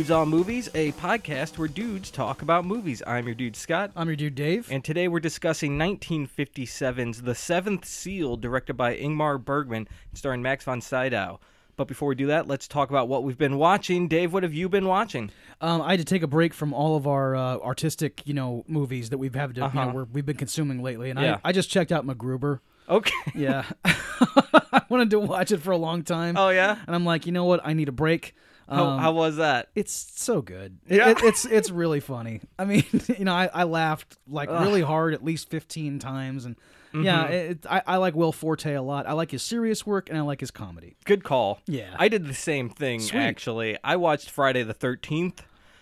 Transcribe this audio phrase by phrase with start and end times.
[0.00, 3.02] Dudes on Movies, a podcast where dudes talk about movies.
[3.06, 4.66] I'm your dude Scott, I'm your dude Dave.
[4.72, 10.80] and today we're discussing 1957's The Seventh Seal, directed by Ingmar Bergman, starring Max von
[10.80, 11.38] Sydow.
[11.76, 14.08] But before we do that, let's talk about what we've been watching.
[14.08, 15.30] Dave, what have you been watching?
[15.60, 18.64] Um, I had to take a break from all of our uh, artistic, you know,
[18.66, 19.84] movies that we've had to, you Uh-huh.
[19.84, 21.40] know, we're, we've been consuming lately, and Yeah.
[21.44, 22.60] I, I just checked out MacGruber.
[22.88, 23.12] Okay.
[23.34, 26.78] Yeah, I wanted to watch it for a long time, Oh yeah.
[26.86, 27.60] and I'm like, you know what?
[27.64, 28.34] I need a break.
[28.70, 29.68] How, Um, how was that?
[29.74, 30.78] it's so good.
[30.88, 31.10] Yeah.
[31.10, 32.40] it- it's it's really funny.
[32.58, 32.84] I mean,
[33.18, 34.62] you know, I, I laughed like Ugh.
[34.62, 36.56] really hard at least 15 times, and
[36.92, 37.30] yeah, Mhm.
[37.30, 39.06] it, I, I like Will Forte a lot.
[39.06, 40.96] I like his serious work, and I like his comedy.
[41.04, 41.60] Good call.
[41.66, 41.94] Yeah.
[41.98, 43.18] I did the same thing Sweet.
[43.20, 43.78] actually.
[43.84, 45.38] I watched Friday the 13th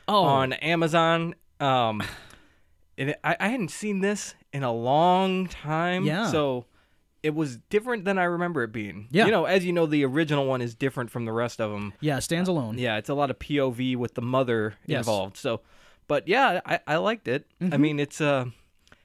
[0.06, 1.34] oh, on Amazon.
[1.60, 2.02] Um,
[2.98, 6.04] and it, I, I hadn't seen this in a long time.
[6.04, 6.26] Yeah.
[6.30, 6.66] So
[7.22, 9.08] it was different than I remember it being.
[9.10, 9.26] Yeah.
[9.26, 11.92] You know, as you know, the original one is different from the rest of them.
[12.00, 12.78] yeah, stands alone.
[12.78, 14.98] Yeah, it's a lot of POV with the mother Yes.
[15.00, 15.36] involved.
[15.36, 15.60] So,
[16.06, 17.46] but yeah, I, I liked it.
[17.60, 17.80] I Mhm.
[17.80, 18.46] mean, it's uh,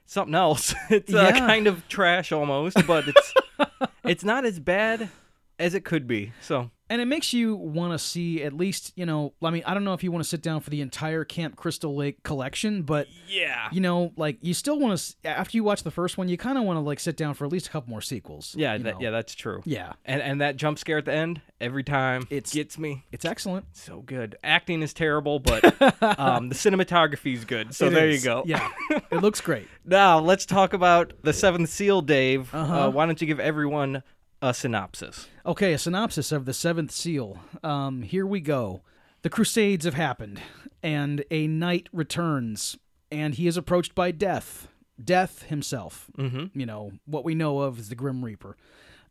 [0.06, 0.74] something else.
[0.90, 1.38] It's uh, Yeah.
[1.46, 3.34] kind of trash almost, but it's
[4.04, 5.10] it's not as bad
[5.58, 6.32] as it could be.
[6.40, 9.72] So and it makes you want to see at least you know i mean i
[9.74, 12.82] don't know if you want to sit down for the entire camp crystal lake collection
[12.82, 16.28] but yeah, you know like you still want to after you watch the first one
[16.28, 18.54] you kind of want to like sit down for at least a couple more sequels
[18.58, 19.62] yeah, that, yeah, that's true.
[19.64, 23.04] yeah And and that jump scare at the end every time it gets me.
[23.12, 24.36] it's excellent So good.
[24.44, 25.64] Acting is terrible, but
[26.18, 27.74] um, the cinematography is good.
[27.74, 28.22] So It there is.
[28.24, 28.42] you go.
[28.46, 32.54] yeah it looks great Now let's talk about the Seventh Seal, Dave.
[32.54, 32.86] Uh-huh.
[32.86, 34.02] Uh, why don't you give everyone
[34.48, 35.28] a synopsis?
[35.46, 38.82] okay a synopsis of the seventh seal um here we go
[39.22, 40.40] the crusades have happened
[40.82, 42.76] and a knight returns
[43.10, 44.68] and he is approached by death
[45.02, 46.58] death himself Mm-hmm.
[46.58, 48.56] you know what we know of as the grim reaper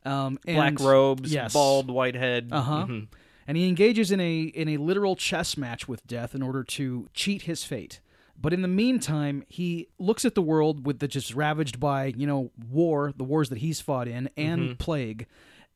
[0.06, 1.54] um and Black robes, yes.
[1.54, 2.50] bald white head.
[2.52, 2.86] Uh-huh.
[2.88, 3.08] Mhm.
[3.48, 7.08] and he engages in a in a literal chess match with death in order to
[7.14, 8.00] cheat his fate.
[8.44, 12.28] But in the meantime, he looks at the world with the just ravaged by you
[12.28, 15.28] know war, the wars that he's fought in, and plague,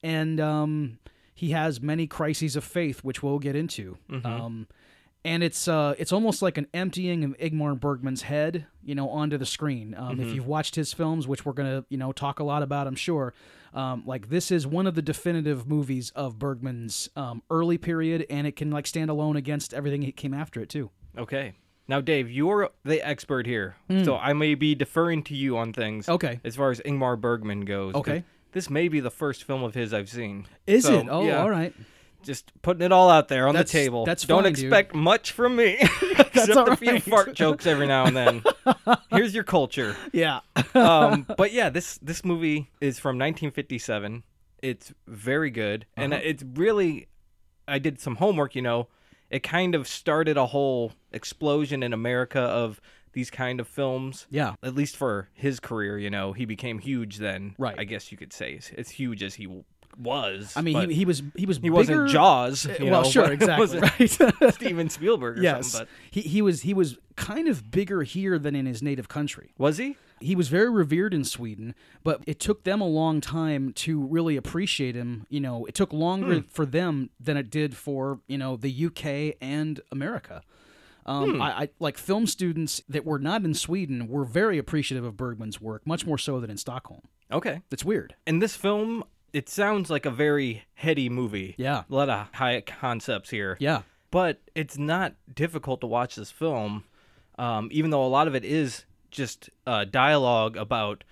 [0.03, 0.99] and um,
[1.33, 3.97] he has many crises of faith, which we'll get into.
[4.25, 4.67] Um,
[5.23, 9.37] and it's uh, it's almost like an emptying of Ingmar Bergman's head, you know, onto
[9.37, 9.95] the screen.
[9.97, 12.85] Um, If you've watched his films, which we're gonna you know talk a lot about,
[12.87, 13.33] I'm sure.
[13.73, 18.45] Um, like this is one of the definitive movies of Bergman's um, early period, and
[18.45, 20.91] it can like stand alone against everything that came after it too.
[21.17, 21.53] Okay.
[21.87, 26.09] Now, Dave, you're the expert here, so I may be deferring to you on things.
[26.09, 26.39] Okay.
[26.43, 27.95] As far as Ingmar Bergman goes.
[27.95, 28.23] Okay.
[28.51, 30.47] This may be the first film of his I've seen.
[30.65, 31.07] Is So, it?
[31.09, 31.41] Oh, yeah.
[31.41, 31.73] all right.
[32.23, 34.03] Just putting it all out there on That's- the table.
[34.03, 34.65] that's Don't fine, dude.
[34.65, 35.77] expect much from me,
[36.11, 38.43] except a few fart jokes every now and then.
[39.11, 39.95] Here's your culture.
[40.11, 40.39] Yeah.
[40.75, 44.23] um, but yeah, this this movie is from 1957.
[44.61, 46.21] It's very good, and Uh-huh.
[46.25, 47.07] it's really.
[47.67, 48.55] I did some homework.
[48.55, 48.87] You know,
[49.29, 52.81] it kind of started a whole explosion in America of
[53.13, 54.27] these kind of films.
[54.29, 54.53] yeah.
[54.61, 57.55] At least for his career, you know, he became huge then.
[57.57, 57.77] Right.
[57.77, 59.47] I guess you could say as, huge as he
[59.97, 60.53] was.
[60.55, 62.67] I mean, he, he was he was he bigger, wasn't Jaws.
[62.67, 64.53] Eh, you well, know, sure, exactly, right.
[64.53, 65.87] Steven Spielberg or yes, something.
[66.11, 69.53] he he was he was kind of bigger here than in his native country.
[69.57, 69.97] Was he?
[70.19, 74.35] He was very revered in Sweden, but it took them a long time to really
[74.37, 75.25] appreciate him.
[75.29, 79.37] You know, it took longer for them than it did for you know the UK
[79.41, 80.41] and America.
[81.05, 85.15] Um, I, I like film students that were not in Sweden were very appreciative of
[85.15, 87.01] Bergman's work, much more so than in Stockholm.
[87.31, 87.61] Okay.
[87.69, 88.15] That's weird.
[88.25, 91.55] In this film, it sounds like a very heady movie.
[91.57, 93.55] Yeah, A lot of high concepts here.
[93.61, 96.83] yeah, But it's not difficult to watch this film,
[97.37, 101.03] um, even though a lot of it is just uh, dialogue about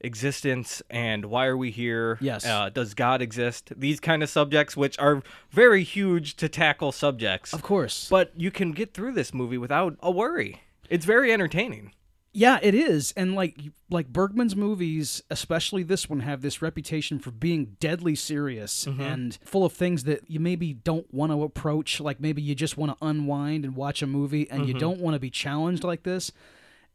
[0.00, 2.18] existence and why are we here?
[2.20, 2.44] Yes.
[2.44, 3.72] Uh, does God exist?
[3.76, 7.52] These kind of subjects, which are very huge to tackle subjects.
[7.52, 8.08] of course.
[8.10, 10.60] But you can get through this movie without a worry.
[10.90, 11.92] It's very entertaining.
[12.34, 13.58] Yeah, it is, and like
[13.90, 19.66] like Bergman's movies, especially this one, have this reputation for being deadly serious and full
[19.66, 22.00] of things that you maybe don't want to approach.
[22.00, 25.12] Like maybe you just want to unwind and watch a movie, and you don't want
[25.14, 26.32] to be challenged like this.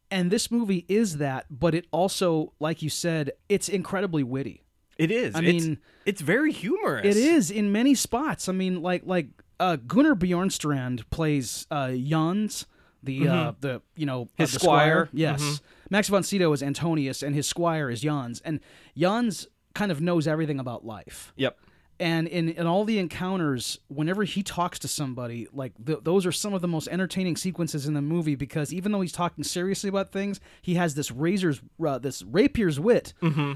[0.09, 4.63] And this movie is that, but it also, like you said, it's incredibly witty.
[4.97, 5.35] It is.
[5.35, 7.05] I mean, it's very humorous.
[7.05, 8.49] It is in many spots.
[8.49, 9.27] I mean, like like
[9.59, 12.65] uh, Gunnar Bjornstrand plays uh, Jans,
[13.03, 14.43] the uh, the you know uh, Mm-hmm.
[14.43, 15.09] His the squire.
[15.13, 15.61] Yes, Mhm.
[15.91, 18.59] Max von Sydow is Antonius, and his squire is Jans, and
[18.97, 21.31] Jans kind of knows everything about life.
[21.35, 21.59] Yep.
[21.99, 26.31] And in, in all the encounters, whenever he talks to somebody, like th- those are
[26.31, 29.87] some of the most entertaining sequences in the movie because even though he's talking seriously
[29.89, 33.13] about things, he has this razor's, uh, this rapier's wit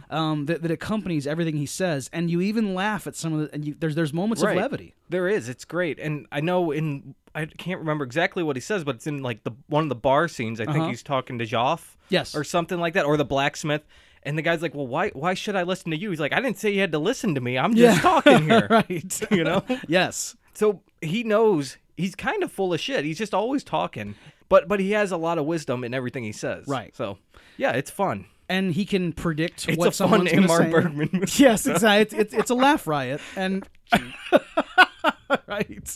[0.09, 3.53] um, that, that accompanies everything he says, and you even laugh at some of the.
[3.53, 4.55] And you, there's there's moments Right.
[4.57, 4.95] of levity.
[5.09, 5.47] There is.
[5.49, 5.99] It's great.
[5.99, 9.43] And I know in I can't remember exactly what he says, but it's in like
[9.43, 10.59] the one of the bar scenes.
[10.59, 10.87] I think Uh-huh.
[10.89, 11.95] he's talking to Joff.
[12.09, 12.35] Yes.
[12.35, 13.83] Or something like that, or the blacksmith.
[14.23, 16.39] And the guy's like, "Well, why why should I listen to you?" He's like, "I
[16.41, 17.57] didn't say you had to listen to me.
[17.57, 19.21] I'm just talking here." right.
[19.31, 19.63] You know?
[19.87, 20.35] yes.
[20.53, 23.03] So he knows he's kind of full of shit.
[23.05, 24.15] He's just always talking.
[24.49, 26.67] But but he has a lot of wisdom in everything he says.
[26.67, 26.95] Right.
[26.95, 27.17] So,
[27.57, 28.25] yeah, it's fun.
[28.49, 30.69] and he can predict It's what someone's going to say.
[30.69, 31.31] Bergman movie.
[31.41, 32.01] Yes, exactly.
[32.01, 33.65] It's, it's, it's a laugh riot, and
[35.47, 35.95] right.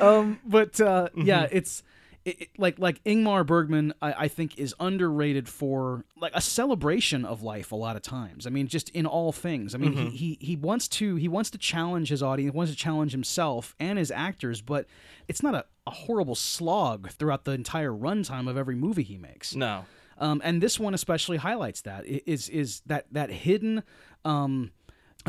[0.00, 1.56] Um, but uh, yeah, Mm-hmm.
[1.56, 1.82] it's
[2.28, 3.92] it, it- like like Ingmar Bergman.
[4.02, 7.72] I, I think is underrated for like a celebration of life.
[7.72, 9.74] A lot of times, I mean, just in all things.
[9.74, 10.06] I mean, Mm-hmm.
[10.10, 13.74] he, he he wants to he wants to challenge his audience, wants to challenge himself
[13.80, 14.86] and his actors, but
[15.28, 19.54] it's not a, a horrible slog throughout the entire runtime of every movie he makes.
[19.54, 19.84] No.
[20.20, 23.82] Um, and this one especially highlights that is is that that hidden.
[24.24, 24.72] Um,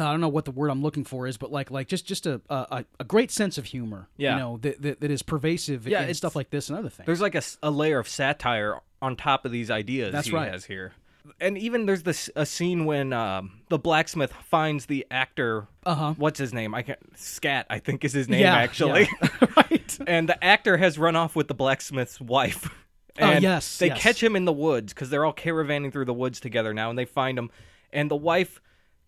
[0.07, 2.25] I don't know what the word I'm looking for is, but like like just just
[2.25, 4.07] a a, a great sense of humor.
[4.17, 4.33] Yeah.
[4.33, 7.05] you know that that, that is pervasive Yeah, in stuff like this and other things.
[7.05, 10.51] There's like a layer of satire on top of these ideas That's he right.
[10.51, 10.93] has here.
[11.39, 15.67] And even there's this a scene when um, the blacksmith finds the actor.
[15.85, 16.13] Uh-huh.
[16.17, 16.73] What's his name?
[16.73, 16.99] I can't.
[17.15, 19.07] Skat, I think is his name Yeah, actually.
[19.21, 19.29] yeah.
[19.57, 19.97] right.
[20.07, 22.69] and the actor has run off with the blacksmith's wife.
[23.21, 24.01] Oh, And yes, They yes.
[24.01, 26.97] catch him in the woods because they're all caravanning through the woods together now, and
[26.97, 27.51] they find him.
[27.93, 28.59] And the wife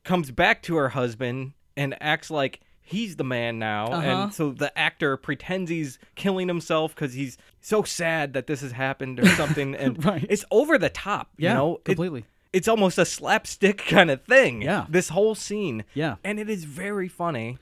[0.04, 3.86] comes back to her husband and acts like he's the man now.
[3.88, 4.08] Uh-huh.
[4.24, 8.72] And so the actor pretends he's killing himself because he's so sad that this has
[8.74, 9.76] happened or something.
[9.76, 10.26] And Right.
[10.30, 11.30] it's over the top.
[11.38, 11.76] Yeah, you know?
[11.78, 12.26] It- completely.
[12.52, 14.62] it's almost a slapstick kind of thing.
[14.62, 14.86] Yeah.
[14.90, 15.86] This whole scene.
[15.94, 16.16] Yeah.
[16.24, 17.58] And it is very funny.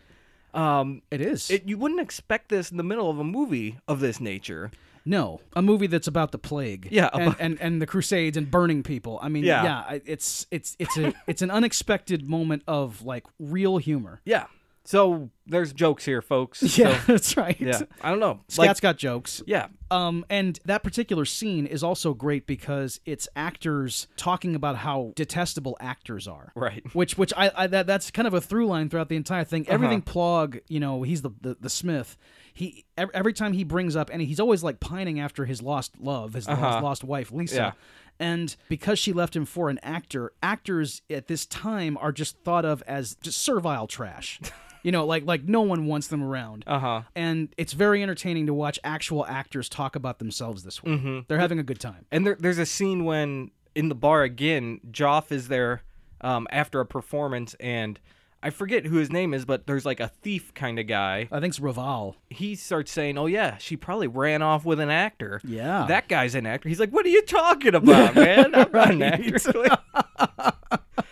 [0.54, 1.52] Um, It is.
[1.52, 4.72] it, you wouldn't expect this in the middle of a movie of this nature.
[5.06, 6.88] No, a movie that's about the plague.
[6.92, 9.20] Yeah, and, and and the Crusades and burning people.
[9.22, 9.64] I mean, Yeah.
[9.92, 14.22] yeah, it's it's it's a it's an unexpected moment of like real humor.
[14.26, 14.46] Yeah.
[14.90, 16.64] So there's jokes here, folks.
[16.80, 17.56] Yeah, So, that's right.
[17.62, 17.82] yeah.
[18.02, 18.40] I don't know.
[18.48, 19.44] Scott's Like, got jokes.
[19.46, 19.68] yeah.
[19.92, 25.78] Um, and that particular scene is also great because it's actors talking about how detestable
[25.80, 26.52] actors are.
[26.56, 26.84] Right.
[26.96, 29.62] Which, which I, I that that's kind of a through line throughout the entire thing.
[29.68, 29.76] Uh-huh.
[29.76, 32.18] Everything Plog, you know, he's the, the the Smith.
[32.52, 36.00] He ev- every time he brings up, and he's always like pining after his lost
[36.00, 36.82] love, his lost, Uh-huh.
[36.82, 37.56] lost wife, Lisa.
[37.56, 37.72] Yeah.
[38.20, 42.66] And because she left him for an actor, actors at this time are just thought
[42.66, 44.40] of as just servile trash.
[44.84, 47.02] you know, like like no one wants them around Uh huh.
[47.16, 50.92] and it's very entertaining to watch actual actors talk about themselves this way.
[50.92, 51.20] Mm-hmm.
[51.28, 52.06] They're having a good time.
[52.12, 55.84] And there, there's a scene when in the bar again, Joff is there
[56.22, 58.00] um, after a performance, and
[58.42, 61.28] I forget who his name is, but there's like a thief kind of guy.
[61.32, 62.16] I think it's Raval.
[62.30, 65.86] He starts saying, "Oh yeah, she probably ran off with an actor." Yeah.
[65.88, 66.68] that guy's an actor.
[66.70, 68.56] He's like, "What are you talking about, man?
[68.56, 69.40] I'm not an actor."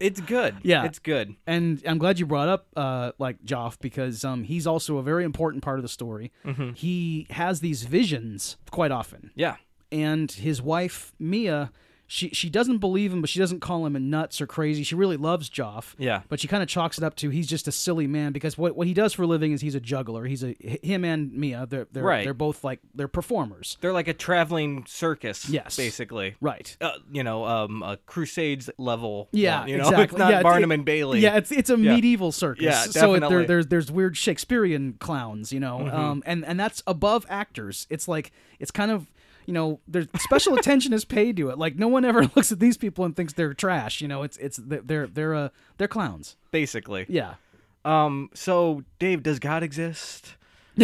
[0.00, 0.56] it's good.
[0.62, 0.84] Yeah.
[0.84, 1.34] it's good.
[1.46, 5.24] And I'm glad you brought up uh, like Joff because um, he's also a very
[5.24, 6.32] important part of the story.
[6.44, 6.72] Mm-hmm.
[6.72, 9.56] He has these visions quite often, Yeah,
[9.90, 11.70] and his wife Mia,
[12.10, 14.82] she she doesn't believe him, but she doesn't call him a nuts or crazy.
[14.82, 15.94] She really loves Joff.
[15.98, 16.22] Yeah.
[16.30, 18.74] But she kind of chalks it up to he's just a silly man because what
[18.76, 20.24] what he does for a living is he's a juggler.
[20.24, 21.66] He's a him and Mia.
[21.68, 22.24] They're they're Right.
[22.24, 23.76] they're both like they're performers.
[23.82, 25.48] they're like a traveling circus.
[25.50, 25.76] Yes.
[25.76, 26.36] basically.
[26.40, 26.74] Right.
[26.80, 29.28] Uh, you know, um, a Crusades level.
[29.32, 30.04] Yeah, one, you know, exactly.
[30.04, 31.20] it's not Yeah, Barnum it- and Bailey.
[31.20, 31.94] Yeah, it's it's a Yeah.
[31.94, 32.64] medieval circus.
[32.64, 33.20] Yeah, Definitely.
[33.20, 35.94] so there, there's there's weird Shakespearean clowns, you know, Mm-hmm.
[35.96, 37.86] um, and and that's above actors.
[37.90, 39.10] It's like it's kind of
[39.48, 41.56] you know there's special attention is paid to it.
[41.56, 44.02] Like no one ever looks at these people and thinks they're trash.
[44.02, 46.36] You know, it's it's they're they're uh, they're clowns.
[46.52, 47.06] basically.
[47.08, 47.34] Yeah.
[47.82, 48.28] Um.
[48.34, 50.34] So, Dave, does God exist?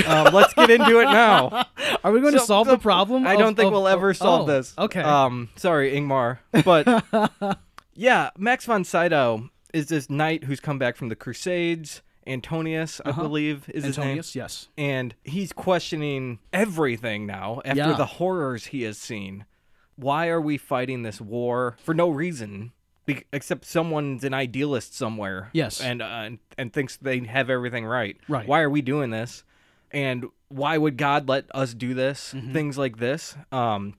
[0.07, 1.67] um, let's get into it now.
[2.05, 3.27] Are we going to solve so the problem?
[3.27, 4.73] I of- don't think of- we'll ever of- solve oh, this.
[4.79, 5.03] Okay.
[5.03, 5.51] Um.
[5.57, 7.59] Sorry, Ingmar, but
[7.95, 12.01] yeah, Max von Sydow is this knight who's come back from the Crusades.
[12.27, 14.03] Antonius, I believe, is his name.
[14.03, 14.09] Uh-huh.
[14.11, 14.69] Antonius, yes.
[14.79, 17.93] and he's questioning everything now after Yeah.
[17.95, 19.45] the horrors he has seen.
[19.97, 22.73] Why are we fighting this war for no reason,
[23.07, 25.51] be- except someone's an idealist somewhere?
[25.53, 25.81] Yes.
[25.81, 28.17] and uh, and, and thinks they have everything right.
[28.29, 28.47] Right.
[28.49, 29.45] Why are we doing this?
[29.93, 32.33] And why would God let us do this?
[32.35, 32.53] Mm-hmm.
[32.53, 33.37] Things like this.
[33.53, 33.95] Um,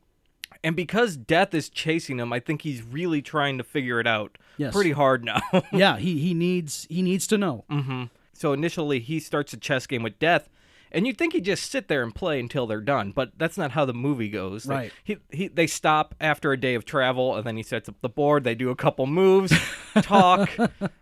[0.66, 4.38] and because death is chasing him, I think he's really trying to figure it out.
[4.58, 4.74] Yes.
[4.74, 5.40] Pretty hard now.
[5.72, 7.64] Yeah, he he needs he needs to know.
[7.70, 8.04] hmm
[8.34, 10.50] So initially, he starts a chess game with death,
[10.92, 13.72] And you'd think he'd just sit there and play until they're done, but that's not
[13.72, 14.64] how the movie goes.
[14.64, 14.92] They- Right.
[15.04, 18.10] He, he they stop after a day of travel, and then he sets up the
[18.10, 18.44] board.
[18.44, 19.52] They do a couple moves,
[20.02, 20.50] talk.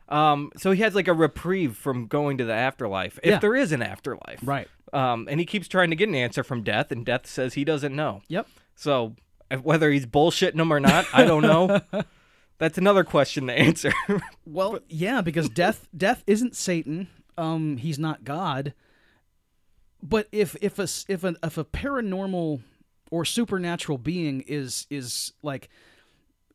[0.10, 3.40] Um, so he has like a reprieve from going to the afterlife, if Yeah.
[3.40, 4.40] there is an afterlife.
[4.44, 4.68] Right.
[4.92, 7.64] Um, and he keeps trying to get an answer from Death, and Death says he
[7.66, 8.22] doesn't know.
[8.28, 8.48] Yep.
[8.76, 9.16] So
[9.62, 11.82] whether he's bullshitting them or not, I don't know.
[12.60, 13.92] That's another question to answer.
[14.46, 17.08] Well, yeah, because death death isn't Satan.
[17.38, 18.74] Um, he's not God.
[20.02, 22.62] But if if a s- if a if a paranormal
[23.10, 25.70] or supernatural being is is like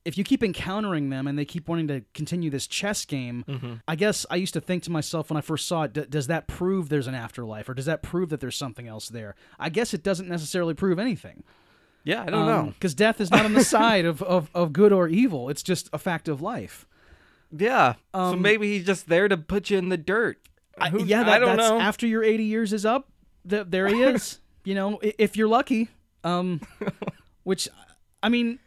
[0.04, 3.96] if you keep encountering them and they keep wanting to continue this chess game, I
[3.96, 6.46] guess I used to think to myself when I first saw it, d- does that
[6.46, 9.34] prove there's an afterlife or does that prove that there's something else there?
[9.58, 11.42] I guess it doesn't necessarily prove anything.
[12.04, 12.72] Yeah, I don't know.
[12.74, 15.48] Because death is not on the side of, of, of good or evil.
[15.48, 16.86] It's just a fact of life.
[17.50, 17.94] Yeah.
[18.14, 20.38] so maybe he's just there to put you in the dirt.
[20.78, 21.80] I, Who- yeah, that, I don't that's know.
[21.80, 23.08] after your 80 years is up.
[23.48, 24.38] Th- there he is.
[24.64, 25.88] you know, if you're lucky.
[26.24, 26.60] Um,
[27.44, 27.68] which,
[28.22, 28.58] I mean,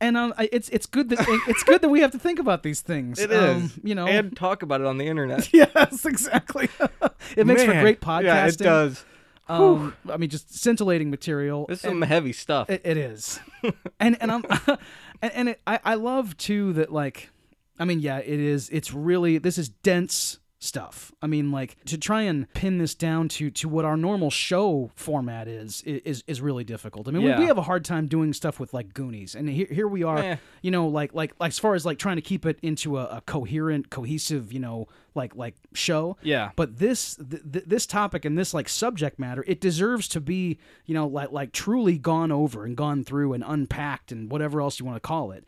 [0.00, 2.80] and um, it's it's good that it's good that we have to think about these
[2.80, 3.18] things.
[3.18, 3.56] It is.
[3.56, 4.06] um, you know.
[4.06, 5.52] and talk about it on the internet.
[5.52, 6.68] yes, exactly.
[7.36, 8.24] it makes for great podcasting.
[8.24, 9.04] Yeah, it does.
[9.48, 11.66] Um, I mean, just scintillating material.
[11.66, 12.68] This is and- some heavy stuff.
[12.68, 13.40] It, it is,
[14.00, 14.44] and and I'm,
[15.22, 17.30] and, and it, I I love too that like,
[17.78, 21.12] I mean yeah it is it's really this is dense stuff.
[21.22, 24.90] I mean like to try and pin this down to to what our normal show
[24.96, 27.06] format is is is really difficult.
[27.06, 27.38] I mean we, Yeah.
[27.38, 30.18] we have a hard time doing stuff with like Goonies, and here here we are,
[30.18, 30.36] Eh.
[30.62, 33.04] you know like like like as far as like trying to keep it into a,
[33.06, 36.16] a coherent cohesive you know like like show.
[36.22, 36.50] Yeah.
[36.56, 40.58] But this th- th- this topic and this like subject matter, it deserves to be
[40.86, 44.80] you know like like truly gone over and gone through and unpacked and whatever else
[44.80, 45.44] you want to call it.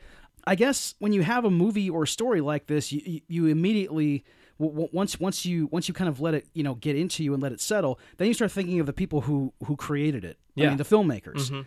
[0.47, 4.25] I guess when you have a movie or story like this, you you, immediately
[4.69, 7.43] once once you once you kind of let it you know get into you and
[7.43, 10.37] let it settle, then you start thinking of the people who who created it.
[10.57, 10.69] I Yeah.
[10.69, 11.65] mean the filmmakers.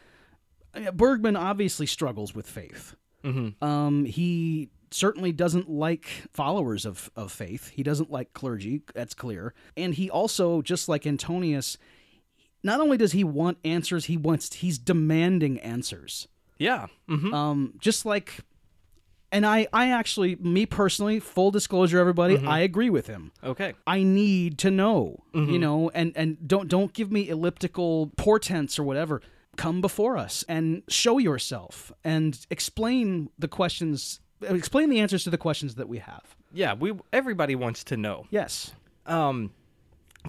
[0.76, 2.96] Uh, Bergman obviously struggles with faith.
[3.24, 3.64] Mm-hmm.
[3.64, 7.70] Um, he certainly doesn't like followers of, of faith.
[7.70, 8.82] He doesn't like clergy.
[8.94, 9.54] That's clear.
[9.78, 11.78] And he also, just like Antonius,
[12.64, 16.28] not only does he want answers, he wants he's demanding answers.
[16.60, 16.88] Yeah.
[17.08, 18.40] hmm Um, just like,
[19.34, 23.32] and I, I actually, me personally, full disclosure, everybody, I agree with him.
[23.44, 23.74] Okay.
[23.86, 25.52] I need to know, Mm-hmm.
[25.52, 29.22] you know, and and don't don't give me elliptical portents or whatever.
[29.58, 35.38] Come before us and show yourself and explain the questions, explain the answers to the
[35.38, 36.36] questions that we have.
[36.54, 36.74] Yeah.
[36.74, 38.26] We everybody wants to know.
[38.32, 38.72] Yes.
[39.06, 39.52] Um,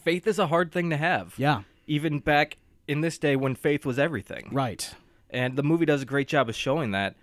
[0.03, 1.35] faith is a hard thing to have.
[1.39, 1.63] Yeah.
[1.87, 2.57] Even back
[2.89, 4.49] in this day when faith was everything.
[4.53, 4.93] Right.
[5.31, 7.15] and the movie does a great job of showing that.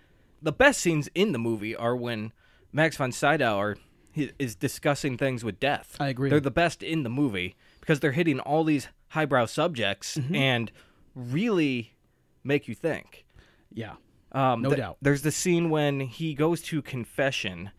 [0.42, 2.32] The best scenes in the movie are when
[2.72, 3.76] Max von Sydow are,
[4.14, 5.96] is discussing things with death.
[6.00, 6.28] I agree.
[6.30, 10.34] They're the best in the movie because they're hitting all these highbrow subjects Mm-hmm.
[10.34, 10.72] and
[11.14, 11.94] really
[12.44, 13.24] make you think.
[13.72, 13.94] Yeah.
[14.32, 14.96] Um, No th- doubt.
[15.02, 17.70] There's the scene when he goes to confession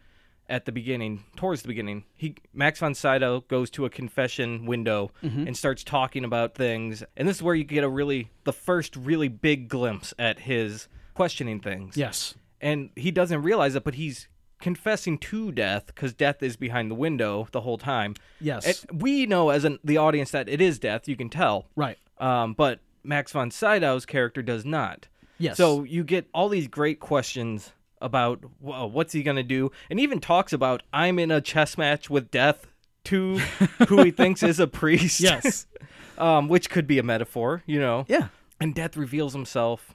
[0.50, 2.04] at the beginning, towards the beginning.
[2.16, 5.48] He Max von Sydow goes to a confession window Mm-hmm.
[5.48, 8.96] and starts talking about things, and this is where you get a really the first
[8.96, 11.96] really big glimpse at his questioning things.
[11.98, 12.36] Yes.
[12.64, 14.28] And he doesn't realize it, but he's
[14.60, 18.16] confessing to death because death is behind the window the whole time.
[18.40, 18.86] Yes.
[18.90, 21.08] And we know as an, the audience that it is death.
[21.08, 21.68] You can tell.
[21.76, 21.98] right.
[22.20, 25.08] Um, but Max von Sydow's character does not.
[25.38, 25.58] Yes.
[25.58, 30.20] So you get all these great questions about whoa, what's he gonna do, and even
[30.20, 32.68] talks about I'm in a chess match with death
[33.06, 33.40] to
[33.88, 35.20] who he thinks is a priest.
[35.20, 35.68] Yes.
[36.18, 38.06] um, which could be a metaphor, you know.
[38.08, 38.28] Yeah.
[38.62, 39.94] And death reveals himself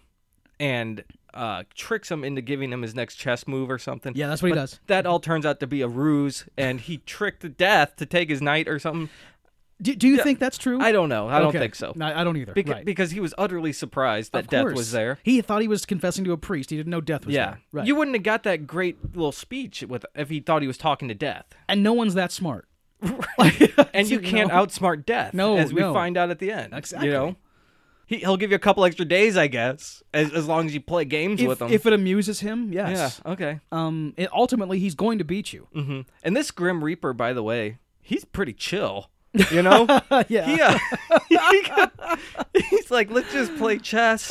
[0.60, 1.04] and
[1.35, 4.12] uh, tricks him into giving him his next chess move or something.
[4.16, 4.80] Yeah, that's what he does.
[4.87, 8.40] That all turns out to be a ruse, and he tricked death to take his
[8.42, 9.08] knight or something.
[9.80, 10.80] Do, do you think that's true?
[10.80, 11.28] I don't know.
[11.28, 11.92] I don't think so.
[11.94, 12.52] No, I don't either.
[12.52, 12.85] Beca- right.
[12.85, 15.18] Because he was utterly surprised that death was there.
[15.23, 16.70] He thought he was confessing to a priest.
[16.70, 17.50] He didn't know death was Yeah.
[17.50, 17.61] there.
[17.70, 17.87] Right.
[17.87, 21.06] You wouldn't have got that great little speech with if he thought he was talking
[21.08, 21.47] to death.
[21.68, 22.66] and no one's that smart.
[23.94, 24.66] And you can't know?
[24.66, 25.32] outsmart death.
[25.35, 25.92] No, as we no.
[25.92, 26.73] find out at the end.
[26.75, 27.08] Exactly.
[27.08, 27.37] You know,
[28.08, 30.80] he, he'll give you a couple extra days, I guess, as, as long as you
[30.80, 31.70] play games with him.
[31.70, 32.88] if it amuses him, yeah.
[32.88, 33.20] yes.
[33.24, 33.60] Okay.
[33.70, 34.14] Um.
[34.16, 35.68] It, ultimately, he's going to beat you.
[35.72, 39.10] hmm And this Grim Reaper, by the way, he's pretty chill.
[39.52, 39.86] You know.
[40.28, 40.46] yeah.
[40.46, 40.78] He, uh,
[41.28, 41.90] he could-
[42.70, 44.30] he's like, let's just play chess.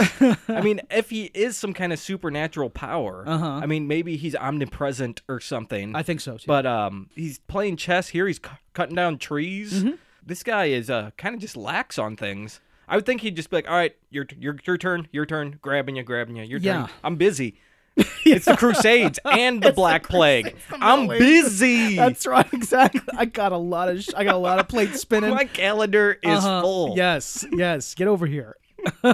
[0.50, 3.60] I mean, if he is some kind of supernatural power, Uh-huh.
[3.64, 5.96] I mean, maybe he's omnipresent or something.
[5.96, 6.48] I think so too.
[6.48, 8.26] but um, he's playing chess here.
[8.28, 9.84] He's cu- cutting down trees.
[9.84, 9.92] Mm-hmm.
[10.26, 12.60] This guy is uh kind of just lax on things.
[12.88, 15.60] I would think he'd just be like, all right, your your your turn, your turn,
[15.62, 16.74] grabbing you, grabbing you, your Yeah.
[16.82, 16.90] turn.
[17.04, 17.56] I'm busy.
[18.26, 20.56] It's the Crusades and the Black Plague.
[20.74, 21.96] I'm busy.
[21.96, 23.02] That's right, exactly.
[23.18, 25.32] I got a lot of sh- I got a lot of plates spinning.
[25.32, 26.62] My calendar is Uh-huh.
[26.62, 26.94] full.
[26.98, 27.96] Yes, yes.
[27.96, 28.56] Get over here.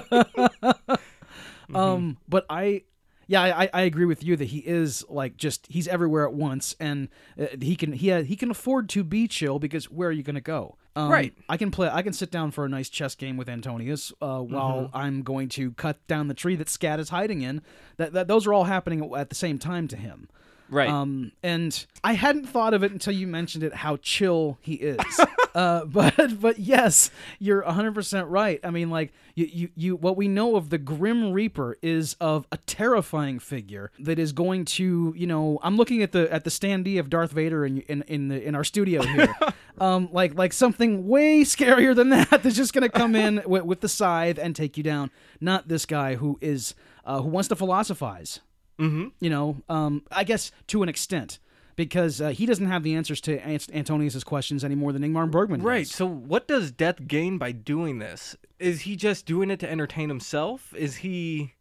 [1.74, 2.82] Um, but I,
[3.26, 6.76] yeah, I, I agree with you that he is like just he's everywhere at once,
[6.78, 7.08] and
[7.40, 10.34] uh, he can he he can afford to be chill because where are you going
[10.34, 10.76] to go?
[10.96, 11.34] Um, Right.
[11.48, 11.88] I can play.
[11.92, 15.48] I can sit down for a nice chess game with Antonius uh, while I'm going
[15.50, 17.62] to cut down the tree that Skat is hiding in.
[17.96, 20.28] That, that those are all happening at the same time to him.
[20.68, 20.88] Right.
[20.88, 25.20] Um, and I hadn't thought of it until you mentioned it, how chill he is.
[25.54, 28.60] uh, but but yes, you're 100% right.
[28.64, 32.46] I mean, like you, you you what we know of the Grim Reaper is of
[32.50, 36.50] a terrifying figure that is going to you know I'm looking at the at the
[36.50, 39.34] standee of Darth Vader in in in, the, in our studio here,
[39.78, 43.80] um, like like something way scarier than that that's just gonna come in with, with
[43.80, 45.10] the scythe and take you down.
[45.40, 48.40] Not this guy who is uh, who wants to philosophize
[48.78, 49.08] mm-hmm.
[49.20, 51.38] you know um, i guess to an extent
[51.76, 55.28] because uh, he doesn't have the answers to Ant- antonius's questions any more than ingmar
[55.30, 55.66] bergman does.
[55.66, 55.86] Right.
[55.88, 58.36] So, what does Death gain by doing this?
[58.60, 60.72] Is he just doing it to entertain himself?
[60.76, 61.54] Is he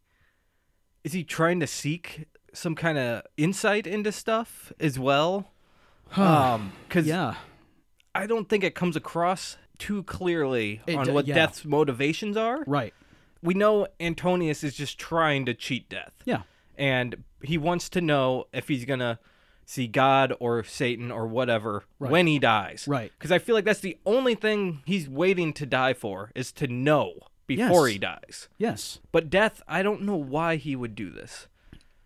[1.03, 5.51] is he trying to seek some kind of insight into stuff as well?
[6.15, 7.35] um, because yeah
[8.13, 11.33] I don't think it comes across too clearly It on d- what yeah.
[11.33, 12.63] Death's motivations are.
[12.67, 12.93] right
[13.41, 16.13] We know Antonius is just trying to cheat Death.
[16.23, 16.43] yeah
[16.77, 19.19] and he wants to know if he's gonna
[19.65, 22.11] see God or Satan or whatever Right.
[22.11, 22.85] when he dies.
[22.87, 23.11] Right.
[23.17, 26.67] Because I feel like that's the only thing he's waiting to die for is to
[26.67, 27.13] know
[27.47, 27.93] before Yes.
[27.93, 28.49] he dies.
[28.57, 31.47] yes But death, I don't know why he would do this.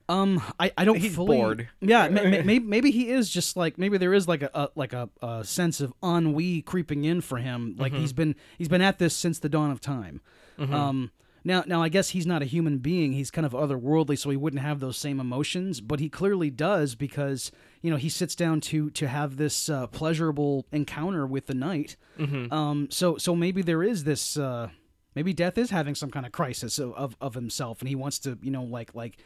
[0.10, 1.68] um i, I don't He's fully bored.
[1.82, 5.10] yeah maybe, maybe he is just like maybe there is like a, a like a,
[5.22, 8.02] a sense of ennui creeping in for him like Mm-hmm.
[8.02, 10.22] he's been he's been at this since the dawn of time
[10.60, 11.12] um
[11.48, 13.14] now, now I guess he's not a human being.
[13.14, 15.80] He's kind of otherworldly, so he wouldn't have those same emotions.
[15.80, 17.52] But he clearly does because
[17.82, 21.96] you know he sits down to to have this uh, pleasurable encounter with the knight.
[22.20, 22.54] Mm-hmm.
[22.54, 24.38] Um, so so maybe there is this.
[24.38, 24.70] Uh,
[25.16, 28.20] maybe Death is having some kind of crisis of, of, of himself, and he wants
[28.20, 29.18] to you know like like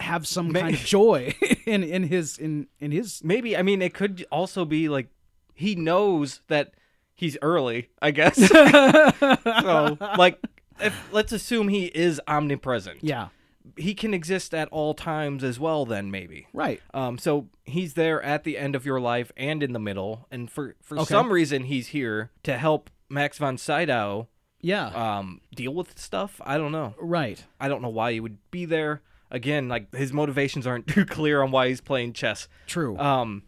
[0.00, 1.32] have some kind of joy
[1.64, 3.22] in in his in in his.
[3.22, 5.06] Maybe I mean it could also be like
[5.54, 6.74] he knows that
[7.14, 7.90] he's early.
[8.00, 8.36] I guess.
[8.48, 10.40] so like,
[10.80, 12.98] if let's assume he is omnipresent.
[13.02, 13.28] Yeah.
[13.76, 15.86] He can exist at all times as well.
[15.86, 16.48] Then maybe.
[16.52, 16.80] Right.
[16.92, 20.50] Um, so he's there at the end of your life and in the middle, and
[20.50, 21.04] for for Okay.
[21.06, 24.28] some reason he's here to help Max von Sydow
[24.60, 24.86] Yeah.
[24.88, 26.40] um deal with stuff.
[26.44, 26.94] I don't know.
[26.98, 27.44] right.
[27.60, 29.00] I don't know why he would be there.
[29.30, 32.48] Again, like his motivations aren't too clear on why he's playing chess.
[32.66, 32.98] True.
[32.98, 33.44] Um,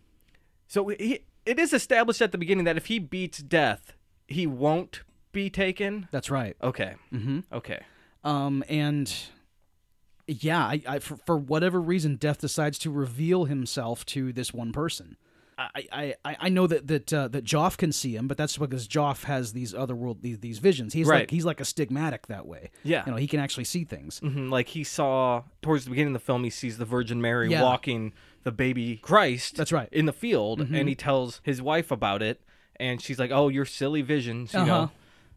[0.69, 3.95] so he, it is established at the beginning that if he beats death,
[4.29, 5.03] he won't
[5.35, 6.09] be taken.
[6.11, 6.57] That's right.
[6.63, 6.95] Okay.
[7.13, 7.41] Mm-hmm.
[7.53, 7.81] Okay.
[8.25, 9.15] Um, and
[10.27, 14.73] yeah, I, I for, for whatever reason, Death decides to reveal himself to this one
[14.73, 15.17] person.
[15.57, 18.89] I, I, I know that that uh, that Joff can see him, but that's because
[18.89, 20.95] Joff has these other world these, these visions.
[20.95, 21.21] He's Right.
[21.21, 22.71] like he's like a stigmatic that way.
[22.83, 23.05] Yeah.
[23.07, 24.19] you know, he can actually see things.
[24.19, 27.51] hmm Like he saw towards the beginning of the film, he sees the Virgin Mary
[27.51, 27.63] Yeah.
[27.63, 29.55] walking the baby Christ.
[29.57, 29.87] That's right.
[29.91, 29.99] Mm-hmm.
[30.01, 32.41] In the field, and he tells his wife about it,
[32.75, 34.67] and she's like, "Oh, your silly visions," you Uh-huh.
[34.67, 34.91] know.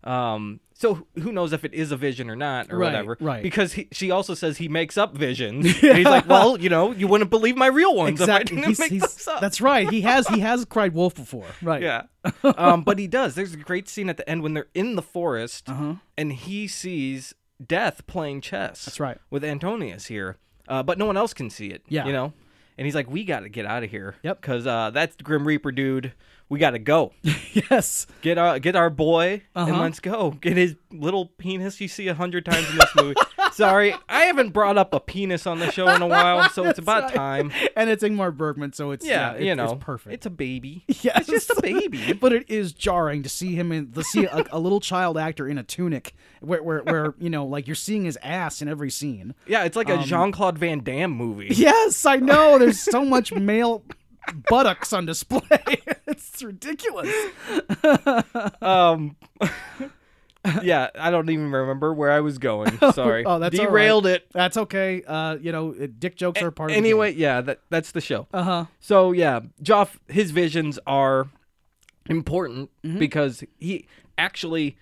[0.07, 0.59] Um.
[0.73, 3.17] So who knows if it is a vision or not, or Right, whatever?
[3.19, 3.41] right.
[3.41, 5.65] Because he, she also says he makes up visions.
[5.83, 8.57] and he's like, "Well, you know, you wouldn't believe my real ones Exactly.
[8.57, 9.89] if I didn't make he's- up." that's right.
[9.89, 11.47] He has he has cried wolf before.
[11.63, 11.81] Right.
[11.81, 12.03] Yeah.
[12.43, 13.33] um, but he does.
[13.33, 15.95] There's a great scene at the end when they're in the forest Uh-huh.
[16.15, 17.33] and he sees
[17.65, 18.85] Death playing chess.
[18.85, 19.17] That's right.
[19.31, 20.37] With Antonius here.
[20.67, 21.81] Uh, but no one else can see it.
[21.89, 22.05] Yeah.
[22.05, 22.33] You know?
[22.77, 24.15] And he's like, we got to get out of here.
[24.21, 24.41] Yep.
[24.41, 26.13] Because uh, that's Grim Reaper dude.
[26.49, 27.11] We got to go.
[27.23, 28.07] yes.
[28.21, 29.81] Get our, get our boy and Uh-huh.
[29.81, 30.31] let's go.
[30.31, 33.15] Get his little penis you see a hundred times in this movie.
[33.51, 36.79] Sorry, I haven't brought up a penis on the show in a while, so it's
[36.79, 37.13] about right.
[37.13, 37.51] time.
[37.75, 40.13] And it's Ingmar Bergman, so it's Yeah, yeah, it's, you know, it's perfect.
[40.13, 40.85] It's a baby.
[40.87, 41.27] Yes.
[41.27, 42.13] It's just a baby.
[42.13, 45.47] but it is jarring to see him in to see a, a little child actor
[45.47, 48.89] in a tunic where, where where you know like you're seeing his ass in every
[48.91, 49.33] scene.
[49.47, 51.47] Yeah, it's like Um, a Jean Claude Van Damme movie.
[51.51, 52.57] Yes, I know.
[52.57, 53.83] There's so much male
[54.49, 55.41] buttocks on display.
[56.37, 57.13] It's ridiculous.
[58.61, 59.15] Um,
[60.63, 62.77] yeah, I don't even remember where I was going.
[62.93, 63.25] Sorry.
[63.25, 63.71] Oh, that's all right.
[63.71, 64.27] derailed it.
[64.33, 65.03] That's okay.
[65.03, 68.27] Uh, you know, dick jokes are part of Anyway, yeah, that that's the show.
[68.33, 68.65] Uh huh.
[68.79, 71.27] So yeah, Joff, his visions are
[72.07, 72.99] important Mm-hmm.
[72.99, 74.77] because he actually,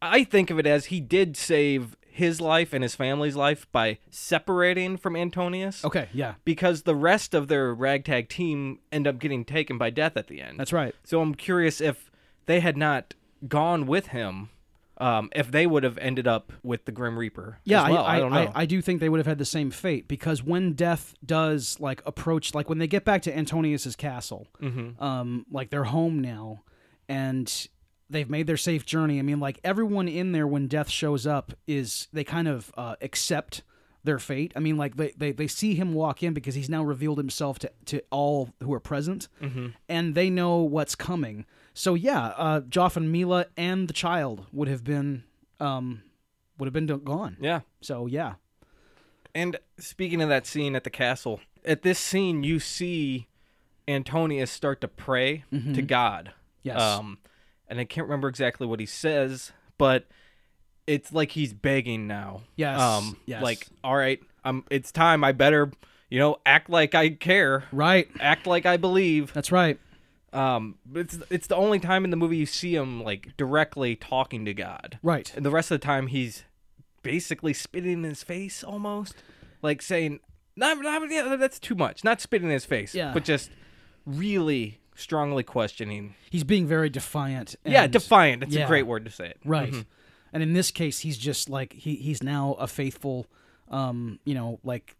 [0.00, 3.98] I think of it as he did save his life and his family's life by
[4.10, 5.84] separating from Antonius.
[5.84, 6.08] Okay.
[6.12, 6.34] Yeah.
[6.44, 10.40] Because the rest of their ragtag team end up getting taken by death at the
[10.40, 10.58] end.
[10.58, 10.94] That's right.
[11.04, 12.10] So I'm curious if
[12.46, 13.14] they had not
[13.46, 14.50] gone with him,
[14.98, 17.60] um, if they would have ended up with the Grim Reaper.
[17.62, 18.04] Yeah, well.
[18.04, 18.50] I, I, don't know.
[18.52, 22.02] I, do think they would have had the same fate because when death does like
[22.04, 25.00] approach, like when they get back to Antonius's castle, Mm-hmm.
[25.02, 26.62] um, like they're home now,
[27.08, 27.68] and
[28.10, 29.18] they've made their safe journey.
[29.18, 32.96] I mean, like everyone in there when death shows up is they kind of uh,
[33.00, 33.62] accept
[34.04, 34.52] their fate.
[34.56, 37.58] I mean, like they, they, they see him walk in because he's now revealed himself
[37.60, 39.68] to, to all who are present, Mm-hmm.
[39.88, 41.44] and they know what's coming.
[41.74, 45.24] So yeah, uh, Joff and Mila and the child would have been
[45.60, 46.02] um,
[46.58, 47.36] would have been gone.
[47.40, 47.60] yeah.
[47.80, 48.34] So yeah,
[49.34, 53.26] And speaking of that scene at the castle, at this scene you see
[53.86, 56.26] Antonius start to pray to God.
[56.26, 56.38] Mm-hmm.
[56.62, 56.80] Yes.
[56.80, 57.18] Um,
[57.68, 60.06] and I can't remember exactly what he says, but
[60.86, 62.42] it's like he's begging now.
[62.56, 63.42] Yes, Um, yes.
[63.42, 65.22] like, all right, um, it's time.
[65.22, 65.70] I better,
[66.08, 68.08] you know, act like I care, right.
[68.20, 69.32] act like I believe.
[69.34, 69.78] That's right.
[70.32, 74.44] Um, it's it's the only time in the movie you see him like directly talking
[74.44, 74.98] to God.
[75.02, 75.32] Right.
[75.34, 76.44] And the rest of the time he's
[77.02, 79.14] basically spitting in his face almost,
[79.62, 80.20] like saying,
[80.54, 83.12] "Not, not yeah, that's too much." Not spitting in his face, Yeah.
[83.14, 83.50] but just
[84.04, 86.14] really strongly questioning.
[86.30, 87.56] He's being very defiant.
[87.64, 88.42] yeah, and- defiant.
[88.42, 88.64] It's yeah.
[88.64, 89.38] a great word to say it.
[89.44, 89.72] Right.
[89.72, 89.86] Mhm.
[90.32, 93.26] And in this case, he's just like he he's now a faithful,
[93.70, 94.96] um, you know, like,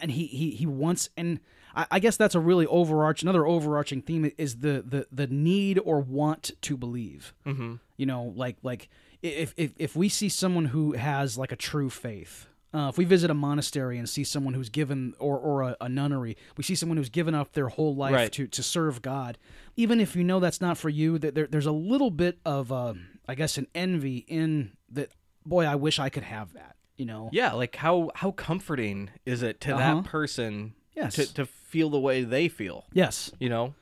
[0.00, 1.38] and he he he wants and.
[1.74, 5.78] I I guess that's a really overarching, Another overarching theme is the the the need
[5.82, 7.32] or want to believe.
[7.46, 7.78] Mhm.
[7.96, 8.90] You know, like like
[9.22, 13.04] if if if we see someone who has like a true faith, uh, if we
[13.04, 16.74] visit a monastery and see someone who's given or or a, a nunnery, we see
[16.74, 18.32] someone who's given up their whole life Right.
[18.32, 19.38] to to serve God.
[19.76, 22.70] Even if you know that's not for you, that there, there's a little bit of
[22.72, 22.94] uh,
[23.28, 25.10] I guess an envy in that.
[25.44, 26.76] Boy, I wish I could have that.
[26.96, 27.28] You know.
[27.32, 29.94] Yeah, like how how comforting is it to Uh-huh.
[29.96, 31.14] that person Yes.
[31.16, 32.84] to to feel the way they feel?
[32.92, 33.32] Yes.
[33.40, 33.74] You know,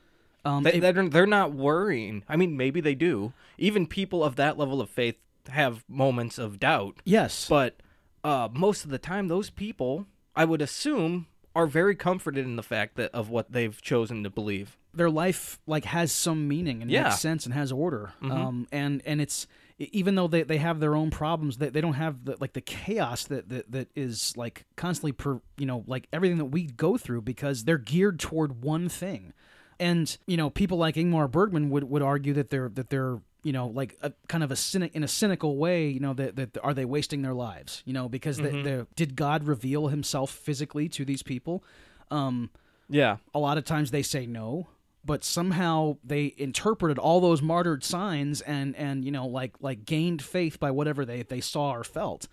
[0.44, 2.22] Um, they, they're they're not worrying.
[2.28, 3.34] I mean, maybe they do.
[3.58, 5.16] Even people of that level of faith
[5.48, 6.96] have moments of doubt.
[7.04, 7.46] yes.
[7.48, 7.76] But
[8.24, 10.06] uh, most of the time, those people,
[10.36, 14.30] I would assume, are very comforted in the fact that of what they've chosen to
[14.30, 14.76] believe.
[14.94, 17.00] their life like has some meaning and Yeah.
[17.00, 17.08] Mm-hmm.
[17.10, 19.46] makes sense and has order um and and it's
[19.78, 22.60] even though they, they have their own problems they, they don't have the like the
[22.60, 26.96] chaos that, that that is like constantly per you know like everything that we go
[26.98, 29.32] through because they're geared toward one thing
[29.78, 33.52] and you know people like ingmar bergman would, would argue that they're that they're you
[33.52, 36.58] know like a kind of a cynic in a cynical way you know that, that
[36.62, 37.82] are they wasting their lives?
[37.84, 38.62] You know because Mm-hmm.
[38.62, 41.64] they, they, did god reveal himself physically to these people?
[42.10, 42.50] Um
[42.88, 44.68] Yeah, a lot of times they say no
[45.02, 50.20] but somehow they interpreted all those martyred signs and and you know like like gained
[50.22, 52.28] faith by whatever they they saw or felt.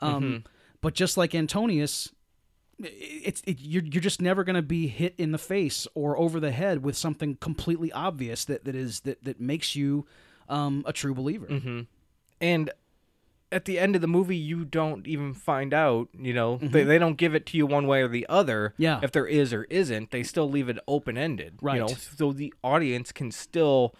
[0.00, 0.44] Um
[0.82, 2.12] but just like antonius
[2.82, 6.40] it's it, you're you're just never going to be hit in the face or over
[6.40, 10.06] the head with something completely obvious that that is that that makes you
[10.50, 11.86] um a true believer
[12.40, 12.70] and
[13.52, 16.08] at the end of the movie, you don't even find out.
[16.16, 18.70] You know, they they don't give it to you one way or the other.
[18.74, 18.82] Mm-hmm.
[18.82, 19.00] Yeah.
[19.02, 21.58] if there is or isn't, they still leave it open ended.
[21.60, 21.74] Right.
[21.74, 23.92] You know, so the audience can still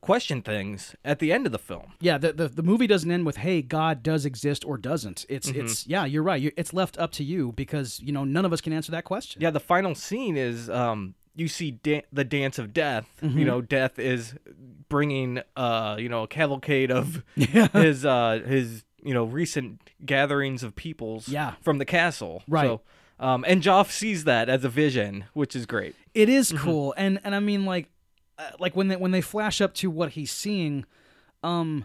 [0.00, 1.92] question things at the end of the film.
[2.00, 5.48] yeah the, the the movie doesn't end with hey god does exist or doesn't it's
[5.48, 8.52] it's yeah you're right you it's left up to you because you know none of
[8.52, 12.24] us can answer that question Yeah, the final scene is um you see da- the
[12.24, 13.06] dance of death.
[13.22, 13.38] Mm-hmm.
[13.38, 14.34] You know, death is
[14.88, 20.74] bringing uh you know a cavalcade of his uh his you know recent gatherings of
[20.76, 21.54] peoples Yeah.
[21.62, 22.42] from the castle.
[22.48, 22.66] Right.
[22.66, 22.80] So,
[23.20, 25.94] um and Joff sees that as a vision, which is great.
[26.14, 27.88] It is cool, and and I mean like,
[28.38, 30.84] uh, like when they when they flash up to what he's seeing,
[31.42, 31.84] um,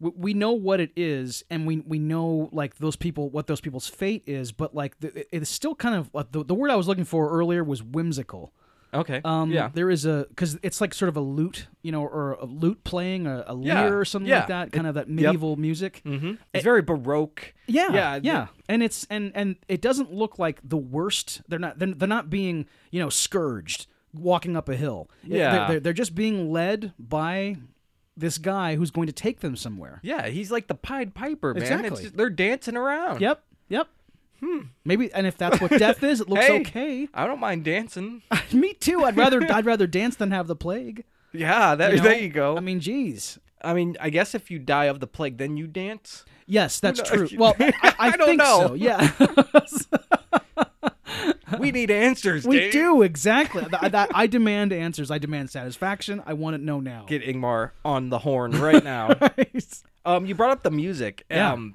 [0.00, 3.60] we, we know what it is, and we we know like those people what those
[3.60, 6.70] people's fate is, but like the, it- it's still kind of uh, the the word
[6.70, 8.52] I was looking for earlier was whimsical.
[8.94, 9.20] Okay.
[9.24, 9.70] Um, yeah.
[9.72, 12.82] there is a because it's like sort of a lute, you know, or a lute
[12.84, 14.38] playing, a, a Yeah, lyre or something yeah.
[14.40, 15.14] like that, kind It- of that yep.
[15.16, 16.02] medieval music.
[16.04, 16.32] Mm-hmm.
[16.52, 17.54] It's very baroque.
[17.66, 21.42] Yeah, Yeah, yeah, and it's and and it doesn't look like the worst.
[21.48, 21.78] They're not.
[21.78, 25.10] They're, they're not being you know scourged walking up a hill.
[25.24, 25.50] Yeah.
[25.50, 27.56] they're, they're, they're just being led by
[28.16, 29.98] this guy who's going to take them somewhere.
[30.04, 31.62] Yeah, he's like the Pied Piper, man.
[31.64, 32.02] It's Exactly.
[32.04, 33.20] just- they're dancing around.
[33.20, 33.88] Yep, yep.
[34.44, 34.58] Hmm.
[34.84, 36.60] Maybe, and if that's what death is, it looks Hey.
[36.60, 37.08] okay.
[37.14, 38.20] I don't mind dancing.
[38.52, 39.02] Me too.
[39.04, 41.04] I'd rather I'd rather dance than have the plague.
[41.32, 42.02] Yeah, that, you know?
[42.04, 42.56] there you go.
[42.56, 43.38] I mean, geez.
[43.62, 46.24] I mean, I guess if you die of the plague, then you dance.
[46.46, 47.30] Yes, that's knows?
[47.30, 47.38] true.
[47.38, 48.66] Well, I, I, I don't think know.
[48.68, 48.74] so.
[48.74, 49.10] Yeah.
[51.58, 52.46] We need answers.
[52.46, 52.72] we Dave.
[52.72, 53.64] do exactly.
[53.64, 55.10] Th- that, I demand answers.
[55.10, 56.22] I demand satisfaction.
[56.26, 57.04] I want to know now.
[57.06, 59.10] Get Ingmar on the horn right now.
[60.04, 61.24] um, you brought up the music.
[61.30, 61.52] Yeah.
[61.52, 61.74] Um,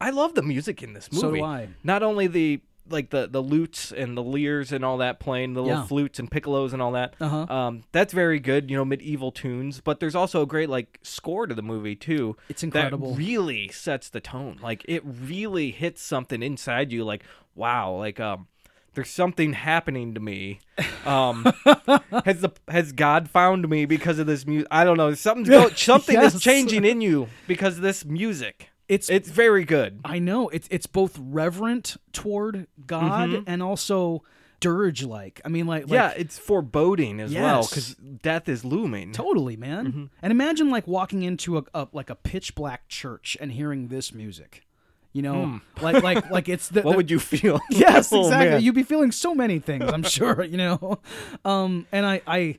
[0.00, 1.20] I love the music in this movie.
[1.20, 1.68] So do I.
[1.82, 5.62] Not only the like the the lutes and the lyres and all that playing the
[5.62, 5.86] little Yeah.
[5.86, 7.14] flutes and piccolos and all that.
[7.20, 7.44] Uh-huh.
[7.52, 8.70] Um, that's very good.
[8.70, 9.80] You know, medieval tunes.
[9.82, 12.36] But there's also a great like score to the movie too.
[12.48, 13.10] It's incredible.
[13.12, 14.58] That really sets the tone.
[14.62, 17.04] Like it really hits something inside you.
[17.04, 17.92] Like wow.
[17.92, 18.46] Like um.
[18.94, 20.58] There's something happening to me.
[21.06, 21.44] Um,
[22.24, 24.66] has the has God found me because of this music?
[24.72, 25.14] I don't know.
[25.14, 26.34] Something's go, something Yes.
[26.34, 28.70] is changing in you because of this music.
[28.88, 30.00] It's It's very good.
[30.04, 33.42] I know it's it's both reverent toward God Mm-hmm.
[33.46, 34.22] and also
[34.60, 35.40] dirge like.
[35.44, 39.12] I mean, like, like yeah, it's foreboding as well because death is looming.
[39.12, 39.86] totally, man.
[39.86, 40.04] Mm-hmm.
[40.22, 44.12] And imagine like walking into a, a like a pitch black church and hearing this
[44.14, 44.64] music.
[45.12, 46.80] You know, like like like it's the.
[46.82, 47.60] What the- would you feel?
[47.70, 48.50] yes, Oh, exactly.
[48.50, 48.62] man.
[48.62, 50.42] You'd be feeling so many things, I'm sure.
[50.44, 51.00] You know,
[51.44, 52.58] um, and I, I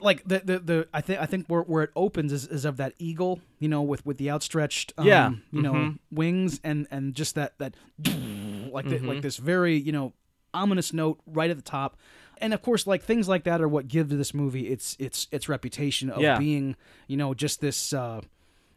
[0.00, 2.76] like the the, the I think I think where, where it opens is, is of
[2.78, 5.32] that eagle, you know, with with the outstretched, um, Yeah.
[5.52, 5.98] you know, Mhm.
[6.10, 9.06] wings and and just that that like the, Mm-hmm.
[9.08, 10.12] like this very you know
[10.52, 11.96] ominous note right at the top.
[12.38, 15.28] And of course, like things like that are what give to this movie its its
[15.30, 16.38] its reputation of Yeah.
[16.38, 16.74] being,
[17.06, 18.20] you know, just this uh,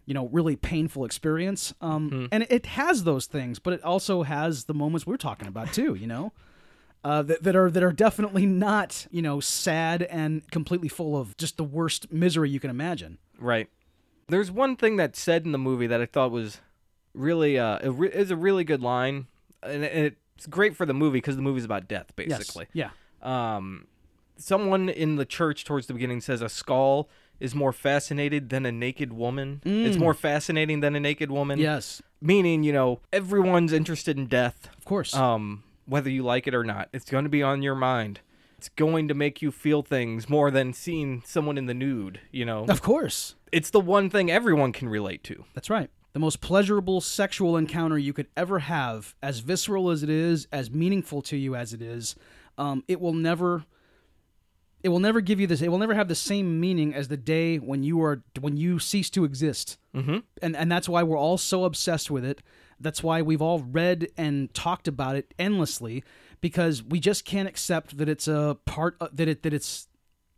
[0.05, 1.73] you know, really painful experience.
[1.79, 2.25] Um, Mm-hmm.
[2.33, 5.95] And it has those things, but it also has the moments we're talking about too.
[5.95, 6.33] You know,
[7.03, 11.35] uh, that, that are that are definitely not you know sad and completely full of
[11.37, 13.17] just the worst misery you can imagine.
[13.39, 13.69] Right.
[14.27, 16.59] There's one thing that's said in the movie that I thought was
[17.13, 19.27] really uh it re- is a really good line,
[19.61, 22.67] and it's great for the movie because the movie's about death basically.
[22.73, 22.91] Yes.
[23.21, 23.55] Yeah.
[23.55, 23.87] Um,
[24.37, 28.71] someone in the church towards the beginning says a skull is more fascinated than a
[28.71, 29.61] naked woman.
[29.65, 31.59] It's more fascinating than a naked woman.
[31.59, 32.01] Yes.
[32.21, 34.69] Meaning, you know, everyone's interested in death.
[34.77, 35.13] Of course.
[35.13, 36.89] um, whether you like it or not.
[36.93, 38.21] It's going to be on your mind.
[38.57, 42.45] It's going to make you feel things more than seeing someone in the nude, you
[42.45, 42.65] know.
[42.69, 43.35] of course.
[43.51, 45.45] It's the one thing everyone can relate to.
[45.53, 45.89] That's right.
[46.13, 50.71] The most pleasurable sexual encounter you could ever have, as visceral as it is, as
[50.71, 52.15] meaningful to you as it is,
[52.57, 53.65] um, it will never.
[54.83, 55.61] It will never give you this.
[55.61, 58.79] It will never have the same meaning as the day when you are when you
[58.79, 59.77] cease to exist.
[59.95, 60.17] Mm-hmm.
[60.41, 62.41] and and that's why we're all so obsessed with it.
[62.83, 66.03] That's why we've all read and talked about it endlessly
[66.41, 69.87] because we just can't accept that it's a part of, that it that it's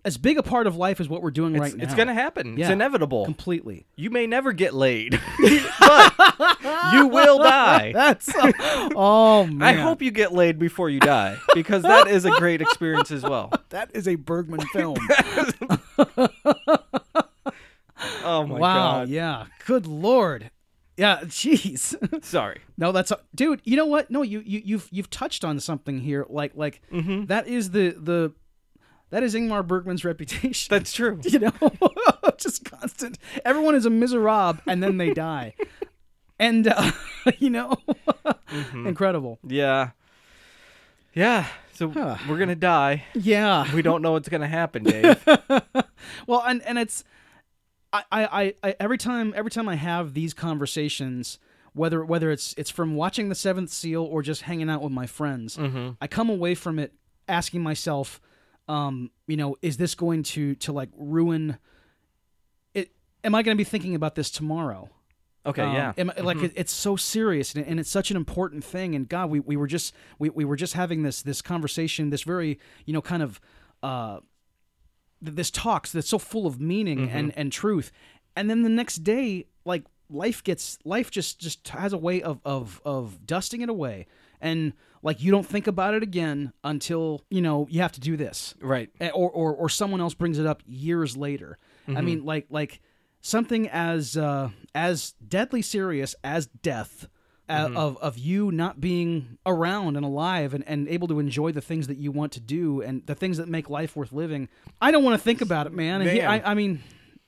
[0.05, 1.83] as big a part of life as what we're doing It's, right now.
[1.83, 2.57] it's going to happen.
[2.57, 2.65] Yeah.
[2.65, 3.25] It's inevitable.
[3.25, 3.87] completely.
[3.95, 5.19] you may never get laid,
[5.79, 6.13] but
[6.93, 7.91] you will die.
[7.95, 8.31] That's
[8.95, 9.63] oh man.
[9.63, 13.23] I hope you get laid before you die because that is a great experience as
[13.23, 13.51] well.
[13.69, 14.97] that is a Bergman film.
[18.23, 18.75] Oh my wow.
[18.99, 19.09] god.
[19.09, 19.45] Yeah.
[19.65, 20.51] Good lord.
[20.97, 21.19] Yeah.
[21.23, 22.23] Jeez.
[22.23, 22.61] Sorry.
[22.77, 23.61] No, that's a, dude.
[23.65, 24.09] You know what?
[24.09, 26.25] No, you you you've you've touched on something here.
[26.29, 27.25] Like like Mm-hmm.
[27.25, 28.33] that is the the
[29.11, 30.67] that is Ingmar Bergman's reputation.
[30.69, 31.19] That's true.
[31.25, 31.51] you know,
[32.37, 33.17] just constant.
[33.43, 35.53] Everyone is a miserable, and then they die,
[36.39, 36.91] and uh,
[37.39, 37.75] you know,
[38.49, 38.87] Mm-hmm.
[38.87, 39.39] incredible.
[39.45, 39.89] Yeah.
[41.13, 41.47] Yeah.
[41.73, 41.87] So
[42.29, 43.03] we're gonna die.
[43.13, 43.73] Yeah.
[43.75, 45.21] We don't know what's gonna happen, Dave.
[46.27, 47.03] Well, and and it's,
[48.11, 51.39] I, I I every time every time I have these conversations.
[51.73, 55.07] Whether whether it's it's from watching the Seventh Seal or just hanging out with my
[55.07, 55.89] friends, mm-hmm.
[55.99, 56.93] I come away from it
[57.27, 58.21] asking myself,
[58.69, 61.57] um, you know, is this going to to like ruin
[62.73, 62.91] it?
[63.25, 64.89] Am I going to be thinking about this tomorrow?
[65.45, 65.61] Okay.
[65.61, 65.93] Um, yeah.
[65.97, 68.95] am like it, it's so serious and, and it's such an important thing.
[68.95, 72.23] And God, we, we were just we, we were just having this this conversation, this
[72.23, 73.39] very you know kind of
[73.83, 74.19] uh,
[75.21, 77.91] this talks that's so full of meaning and and truth.
[78.35, 82.39] And then the next day, like life gets life just just has a way of
[82.45, 84.07] of of dusting it away.
[84.41, 88.17] And like you don't think about it again until you know you have to do
[88.17, 88.89] this Right.
[89.13, 91.57] Or or or someone else brings it up years later.
[91.87, 92.81] I mean, like like
[93.21, 97.07] something as uh, as deadly serious as death.
[97.47, 101.61] Uh, Of of you not being around and alive and, and able to enjoy the
[101.61, 104.49] things that you want to do and the things that make life worth living.
[104.81, 106.01] I don't want to think about it, man.
[106.01, 106.81] And he- I, I mean,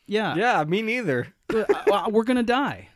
[0.08, 0.64] yeah, Yeah.
[0.64, 1.28] Me neither.
[1.54, 2.90] uh, uh, we're gonna die.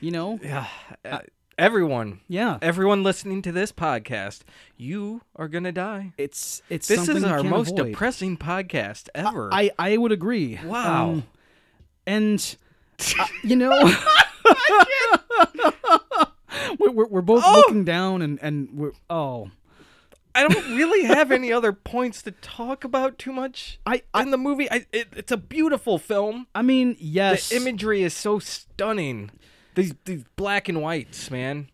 [0.00, 0.66] You know, Yeah.
[1.04, 1.18] Uh,
[1.58, 2.20] everyone.
[2.26, 2.56] yeah.
[2.62, 4.40] Everyone listening to this podcast,
[4.78, 6.14] you are gonna die.
[6.16, 7.88] It's it's This is our most avoid.
[7.92, 9.50] depressing podcast ever.
[9.52, 10.58] I I would agree.
[10.64, 11.10] Wow.
[11.10, 11.24] Um,
[12.06, 12.56] and
[13.18, 15.18] uh, you know, we're,
[16.90, 17.52] we're, we're both Oh!
[17.66, 19.50] looking down and and we're oh
[20.34, 23.78] I don't really have any other points to talk about too much.
[23.84, 26.46] I I, in the movie, I, it, it's a beautiful film.
[26.54, 29.30] I mean yes The imagery is so stunning.
[29.74, 31.68] These these black and whites, man.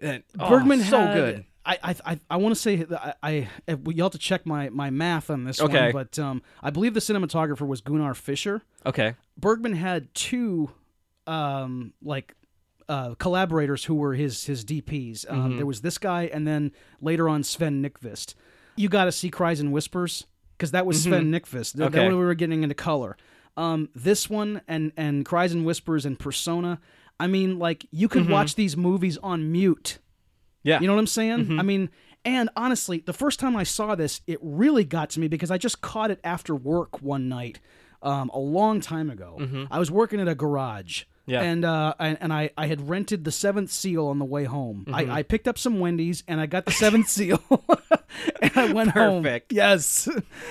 [0.00, 1.44] And, oh, Bergman so had, good.
[1.66, 4.68] I I I, I want to say I, I uh, you have to check my
[4.68, 5.92] my math on this Okay.
[5.92, 8.62] one, but um I believe the cinematographer was Gunnar Fischer.
[8.86, 9.14] Okay.
[9.36, 10.70] Bergman had two
[11.26, 12.34] um like
[12.88, 15.24] uh, collaborators who were his his DPs.
[15.30, 15.56] Um, Mm-hmm.
[15.56, 18.34] There was this guy, and then later on Sven Nykvist.
[18.76, 21.74] You got to see Cries and Whispers because that was Sven Nykvist.
[21.74, 21.98] That, that Mm-hmm.
[22.08, 23.16] When we were getting into color.
[23.56, 26.80] Um, this one and and Cries and Whispers and Persona.
[27.20, 29.98] I mean, like you could watch these movies on mute.
[30.64, 30.80] Yeah.
[30.80, 31.38] You know what I'm saying?
[31.44, 31.60] Mm-hmm.
[31.60, 31.90] I mean,
[32.24, 35.58] and honestly, the first time I saw this, it really got to me because I
[35.58, 37.60] just caught it after work one night,
[38.02, 39.66] um, a long time ago.
[39.70, 41.04] I was working at a garage.
[41.26, 41.40] Yeah.
[41.40, 44.84] And uh, and, and I, I had rented the Seventh Seal on the way home.
[44.86, 45.10] Mm-hmm.
[45.10, 47.42] I, I picked up some Wendy's and I got the Seventh Seal,
[48.42, 49.22] and I went home.
[49.22, 49.52] Perfect.
[49.52, 50.08] Yes.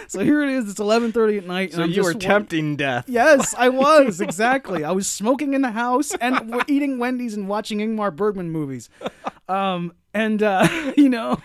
[0.07, 0.69] So here it is.
[0.71, 1.73] It's eleven thirty at night.
[1.73, 3.05] So you were just wa- tempting death.
[3.07, 4.83] Yes, I was exactly.
[4.83, 8.89] I was smoking in the house and eating Wendy's and watching Ingmar Bergman movies.
[9.47, 11.41] Um, and uh, you know,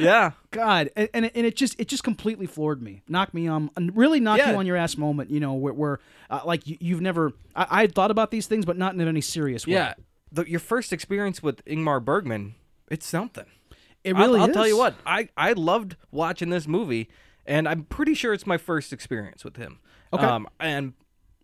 [0.00, 0.32] Yeah.
[0.50, 3.70] God, and and it, and it just it just completely floored me, knocked me on,
[3.94, 4.52] really knocked Yeah.
[4.52, 5.30] you on your ass moment.
[5.30, 8.46] You know, where, where uh, like you, you've never, I, I had thought about these
[8.46, 9.74] things, but not in any serious way.
[9.74, 9.94] Yeah.
[10.32, 12.54] The, your first experience with Ingmar Bergman,
[12.90, 13.46] it's something.
[14.04, 14.40] it really.
[14.40, 17.08] I'll, I'll tell you what, I, I loved watching this movie,
[17.46, 19.78] and I'm pretty sure it's my first experience with him.
[20.12, 20.24] Okay.
[20.24, 20.92] Um, and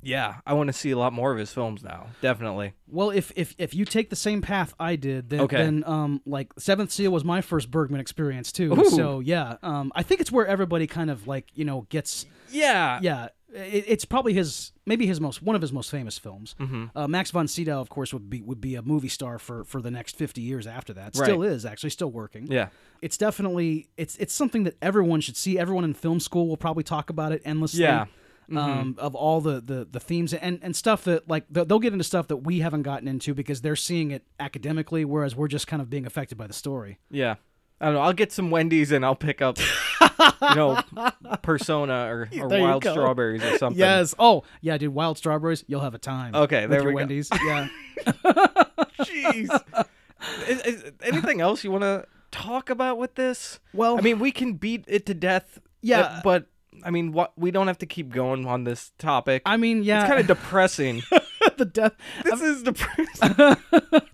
[0.04, 2.06] yeah, I want to see a lot more of his films now.
[2.20, 2.74] Definitely.
[2.86, 5.56] Well, if if if you take the same path I did, then Okay.
[5.56, 8.72] then um like Seventh Seal was my first Bergman experience too.
[8.78, 8.90] Ooh.
[8.90, 12.98] So yeah, um I think it's where everybody kind of like you know gets Yeah.
[13.02, 13.28] yeah.
[13.56, 16.56] It, it's probably his maybe his most one of his most famous films.
[16.58, 16.86] Mm-hmm.
[16.96, 19.80] Uh, Max von Sydow, of course, would be would be a movie star for for
[19.80, 21.14] the next fifty years after that.
[21.14, 21.24] Right.
[21.26, 22.48] Still is actually still working.
[22.50, 22.70] Yeah.
[23.00, 25.56] It's definitely it's it's something that everyone should see.
[25.56, 27.82] Everyone in film school will probably talk about it endlessly.
[27.82, 28.06] Yeah.
[28.54, 32.04] Um, of all the, the the themes and and stuff that like they'll get into
[32.04, 35.80] stuff that we haven't gotten into because they're seeing it academically, whereas we're just kind
[35.80, 36.98] of being affected by the story.
[37.10, 37.36] Yeah.
[37.80, 38.00] I don't know.
[38.02, 39.58] I'll get some Wendy's and I'll pick up,
[40.00, 40.80] you know,
[41.42, 42.92] Persona or, or Wild go.
[42.92, 43.78] Strawberries or something.
[43.80, 44.14] Yes.
[44.18, 44.94] Oh, yeah, dude.
[44.94, 45.64] Wild strawberries.
[45.66, 46.34] You'll have a time.
[46.36, 46.94] Okay, there we go.
[46.94, 47.28] Wendy's.
[47.44, 47.68] Yeah.
[49.00, 49.48] Jeez.
[50.48, 53.58] is, is- anything else you want to talk about with this?
[53.72, 55.58] Well- I mean, we can beat it to death.
[55.82, 56.00] Yeah.
[56.00, 56.46] uh, but
[56.82, 59.42] I mean, what we don't have to keep going on this topic.
[59.46, 60.00] I mean, yeah.
[60.00, 61.02] it's kind of depressing.
[61.56, 61.92] the death.
[62.24, 63.34] this is depressing.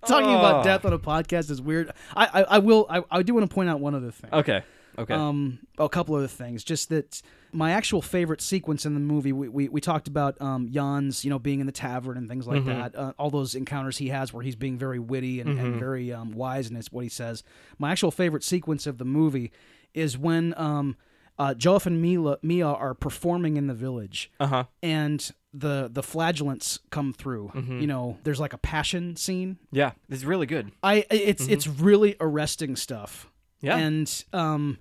[0.07, 0.65] Talking about Oh.
[0.65, 1.93] death on a podcast is weird.
[2.17, 2.87] I I, I will.
[2.91, 4.31] I, I do want to point out one other thing.
[4.33, 4.63] Okay.
[4.99, 5.15] Okay.
[5.15, 6.65] Um, a couple other things.
[6.65, 9.33] Just that my actual favorite sequence in the movie.
[9.33, 12.47] We we, we talked about um Jan's, you know, being in the tavern and things
[12.47, 12.95] like that.
[12.97, 16.33] Uh, all those encounters he has where he's being very witty and, and very um,
[16.33, 17.43] wise in his what he says.
[17.79, 19.53] My actual favorite sequence of the movie
[19.95, 20.97] is when um.
[21.41, 24.65] Uh, Jof and Mila, Mia are performing in the village, Uh huh.
[24.83, 27.51] and the the flagellants come through.
[27.55, 29.57] You know, there's like a passion scene.
[29.73, 30.71] Yeah, it's really good.
[30.83, 33.27] I it's it's really arresting stuff.
[33.63, 33.67] Mm-hmm.
[33.67, 33.77] Yeah.
[33.79, 34.79] and um,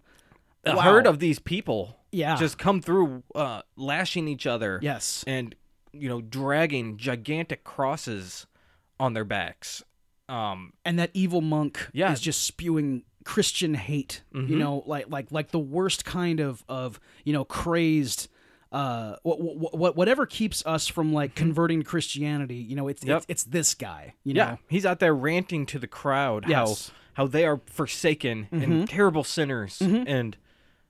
[0.65, 0.81] A wow.
[0.81, 2.35] herd of these people Yeah.
[2.35, 4.79] just come through, uh, lashing each other.
[4.81, 5.55] yes, and
[5.93, 8.45] you know dragging gigantic crosses
[8.99, 9.81] on their backs.
[10.27, 12.07] Um, and that evil monk Yeah.
[12.07, 12.13] Mm-hmm.
[12.15, 14.21] is just spewing Christian hate.
[14.33, 18.27] You know, like like like the worst kind of of you know crazed.
[18.71, 19.39] Uh, what,
[19.75, 23.09] what, whatever keeps us from like converting to Christianity, you know, it's Mm-hmm.
[23.09, 23.17] Yep.
[23.17, 24.13] it's, it's this guy.
[24.23, 26.69] You yeah, know, he's out there ranting to the crowd Yes.
[26.69, 26.95] Mm-hmm.
[27.13, 30.37] how how they are forsaken and terrible sinners, and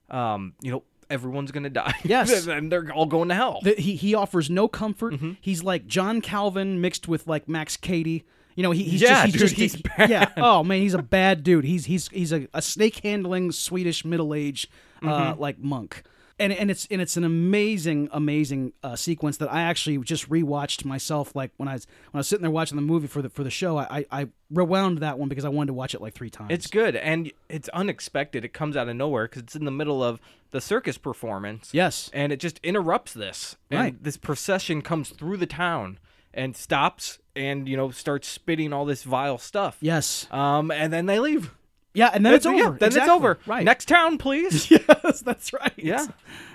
[0.10, 1.94] um, you know everyone's gonna die.
[2.04, 2.48] Yes.
[2.48, 3.60] and they're all going to hell.
[3.64, 5.14] that he he offers no comfort.
[5.14, 5.32] Mm-hmm.
[5.42, 8.26] He's like John Calvin mixed with like Max Cady.
[8.60, 10.10] You know, he, he's Yeah, just he's dude, just he's he- bad.
[10.10, 10.30] yeah.
[10.36, 11.64] Oh man, he's a bad dude.
[11.64, 14.68] He's he's he's a, a snake handling Swedish middle aged
[15.02, 15.40] uh, Mm-hmm.
[15.42, 16.04] like monk.
[16.42, 20.84] And, and it's and it's an amazing amazing uh, sequence that I actually just rewatched
[20.84, 23.30] myself like when I was when I was sitting there watching the movie for the
[23.30, 26.02] for the show I, I I rewound that one because I wanted to watch it
[26.02, 26.52] like three times.
[26.52, 28.44] It's good and it's unexpected.
[28.46, 30.20] It comes out of nowhere because it's in the middle of
[30.52, 31.70] the circus performance.
[31.74, 33.56] yes and it just interrupts this.
[33.72, 34.04] And Right.
[34.04, 35.98] this procession comes through the town
[36.34, 39.78] and stops and you know starts spitting all this vile stuff.
[39.82, 41.52] yes Um, and then they leave.
[41.94, 43.02] yeah and then it's over Yeah, then Exactly.
[43.02, 43.40] it's over.
[43.48, 44.70] right Next town, please.
[44.72, 46.06] yes that's right yeah.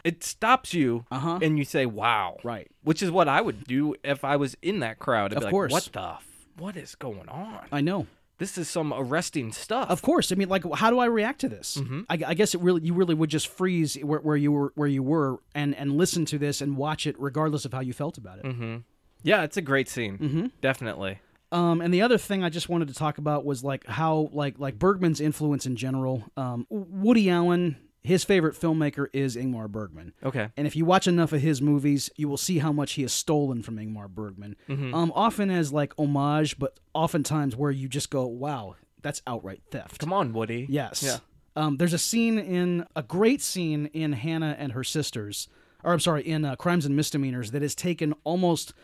[0.04, 1.38] It stops you, Uh-huh.
[1.42, 2.68] and you say, "Wow!" Right.
[2.82, 5.32] Which is what I would do if I was in that crowd.
[5.32, 5.72] I'd Of be course.
[5.72, 6.00] Like, what the?
[6.20, 6.26] F-
[6.58, 7.60] what is going on?
[7.72, 8.06] I know
[8.38, 9.88] This is some arresting stuff.
[9.90, 10.30] Of course.
[10.30, 11.76] I mean, like, how do I react to this?
[11.78, 12.00] Mm-hmm.
[12.10, 14.88] I, I guess it really, you really would just freeze where, where you were, where
[14.88, 18.18] you were, and and listen to this and watch it, regardless of how you felt
[18.18, 18.44] about it.
[18.44, 18.76] Mm-hmm.
[19.24, 20.18] Yeah, it's a great scene.
[20.18, 20.46] Mm-hmm.
[20.60, 21.18] Definitely.
[21.50, 24.58] Um, and the other thing I just wanted to talk about was like how, like,
[24.58, 26.24] like Bergman's influence in general.
[26.36, 30.12] Um, Woody Allen, his favorite filmmaker is Ingmar Bergman.
[30.22, 30.48] Okay.
[30.56, 33.12] And if you watch enough of his movies, you will see how much he has
[33.12, 34.56] stolen from Ingmar Bergman.
[34.68, 34.94] Mm-hmm.
[34.94, 40.00] Um, often as like homage, but oftentimes where you just go, "Wow, that's outright theft."
[40.00, 40.66] Come on, Woody.
[40.68, 41.02] Yes.
[41.02, 41.18] Yeah.
[41.56, 45.48] Um, there's a scene in a great scene in Hannah and her sisters,
[45.84, 48.74] or I'm sorry, in uh, Crimes and Misdemeanors that is taken almost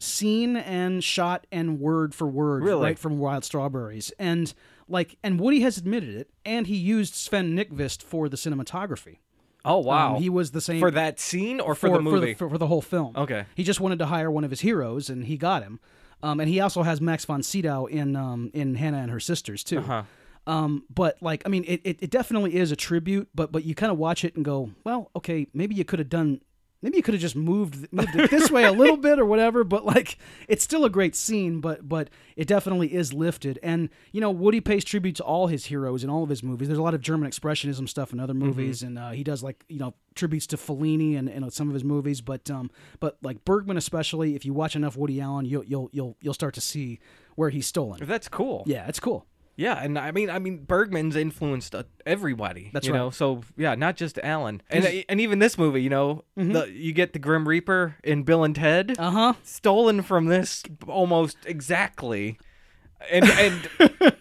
[0.00, 2.82] scene and shot and word for word Really?
[2.82, 4.12] right from Wild Strawberries.
[4.18, 4.52] And
[4.88, 9.18] like and Woody has admitted it and he used Sven Nykvist for the cinematography.
[9.64, 10.16] Oh wow.
[10.16, 12.34] Um, he was the same for that scene or for, the movie?
[12.34, 13.14] for, for the whole film.
[13.16, 13.44] Okay.
[13.54, 15.80] He just wanted to hire one of his heroes, and he got him.
[16.22, 19.62] Um, and he also has Max von Sydow in um, in Hannah and her sisters
[19.62, 19.78] too.
[19.78, 20.02] Uh-huh.
[20.46, 23.28] Um, but like, I mean, it, it, it definitely is a tribute.
[23.34, 26.08] But but you kind of watch it and go, well, okay, maybe you could have
[26.08, 26.40] done.
[26.82, 29.64] Maybe you could have just moved moved it this way a little bit or whatever,
[29.64, 30.16] but like
[30.48, 33.58] it's still a great scene, but but it definitely is lifted.
[33.62, 36.68] And you know, Woody pays tribute to all his heroes in all of his movies.
[36.68, 39.64] There's a lot of German expressionism stuff in other movies, and uh, he does like
[39.68, 42.20] you know tributes to Fellini and, and some of his movies.
[42.20, 46.16] But um, but like Bergman especially, if you watch enough Woody Allen, you'll you'll you'll
[46.22, 46.98] you'll start to see
[47.36, 48.00] where he's stolen.
[48.06, 48.64] That's cool.
[48.66, 49.26] Yeah, it's cool.
[49.60, 52.70] Yeah, and I mean, I mean, Bergman's influenced uh, everybody.
[52.72, 52.98] That's you right.
[52.98, 53.10] know.
[53.10, 57.12] So yeah, not just Allen, and and even this movie, you know, the, you get
[57.12, 59.32] the Grim Reaper in Bill and Ted, Uh huh.
[59.42, 62.38] stolen from this almost exactly,
[63.10, 63.68] and and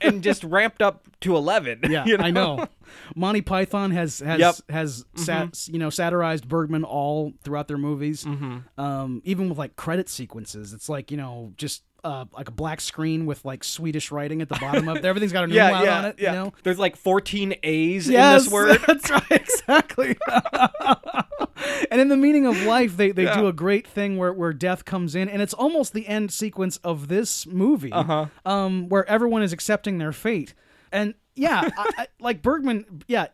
[0.02, 1.80] and just ramped up to eleven.
[1.90, 2.24] Yeah, you know?
[2.26, 2.68] I know.
[3.16, 4.56] Monty Python has has Yep.
[4.70, 8.26] has sat, you know satirized Bergman all throughout their movies.
[8.26, 8.58] Mm-hmm.
[8.82, 12.82] Um, even with like credit sequences, it's like you know just uh, like a black
[12.82, 15.06] screen with like Swedish writing at the bottom of it.
[15.06, 16.16] Everything's got a Yeah, umlaut yeah, on it.
[16.20, 16.32] yeah.
[16.34, 16.54] You know.
[16.64, 18.82] There's like 14 A's Yes, in this word.
[18.88, 20.18] that's right, exactly.
[21.92, 24.86] and in the meaning of life, they, they do a great thing where, where death
[24.86, 28.28] comes in, and it's almost the end sequence of this movie, Uh-huh.
[28.46, 30.54] um, where everyone is accepting their fate.
[30.92, 33.28] And yeah, I, I, like Bergman, yeah,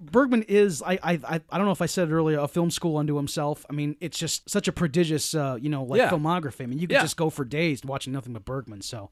[0.00, 1.12] Bergman is I, I
[1.50, 3.66] I don't know if I said it earlier a film school unto himself.
[3.68, 6.10] I mean, it's just such a prodigious uh, you know like Yeah.
[6.10, 6.62] filmography.
[6.62, 7.02] I mean, you could Yeah.
[7.02, 8.82] just go for days watching nothing but Bergman.
[8.82, 9.10] So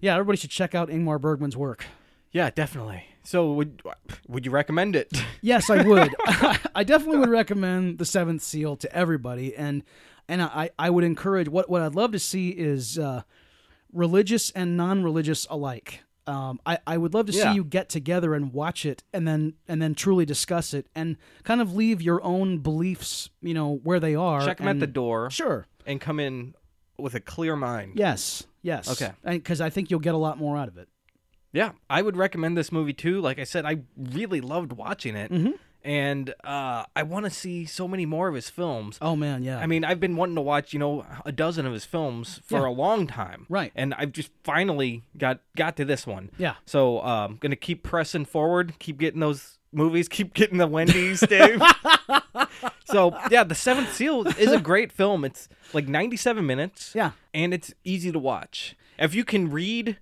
[0.00, 1.84] yeah, everybody should check out Ingmar Bergman's work.
[2.30, 3.04] Yeah, definitely.
[3.24, 3.82] So would
[4.26, 5.10] would you recommend it?
[5.44, 6.14] Yes, I would.
[6.74, 9.82] I definitely would recommend the Seventh Seal to everybody, and
[10.28, 13.22] and I I would encourage what what I'd love to see is uh,
[13.92, 16.04] religious and non-religious alike.
[16.26, 17.50] Um, I, I would love to Yeah.
[17.50, 21.16] see you get together and watch it, and then and then truly discuss it, and
[21.42, 24.44] kind of leave your own beliefs, you know, where they are.
[24.44, 25.66] Check them at and- the door Sure.
[25.86, 26.54] and come in
[26.98, 27.94] with a clear mind.
[27.96, 28.44] Yes.
[28.62, 28.88] Yes.
[29.02, 29.12] Okay.
[29.24, 30.88] Because I think you'll get a lot more out of it.
[31.52, 33.20] Yeah, I would recommend this movie too.
[33.20, 35.50] Like I said, I really loved watching it, Mm-hmm.
[35.84, 38.98] And uh, I want to see so many more of his films.
[39.02, 39.58] Oh man, yeah.
[39.58, 42.60] I mean, I've been wanting to watch, you know, a dozen of his films for
[42.60, 42.68] Yeah.
[42.68, 43.46] a long time.
[43.48, 43.72] Right.
[43.74, 46.30] And I've just finally got got to this one.
[46.38, 46.54] Yeah.
[46.66, 51.60] So um gonna keep pressing forward, keep getting those movies, keep getting the Wendy's, Dave.
[52.84, 55.24] so yeah, The Seventh Seal is a great film.
[55.24, 56.92] It's like ninety seven minutes.
[56.94, 57.12] Yeah.
[57.34, 58.76] And it's easy to watch.
[58.98, 59.96] If you can read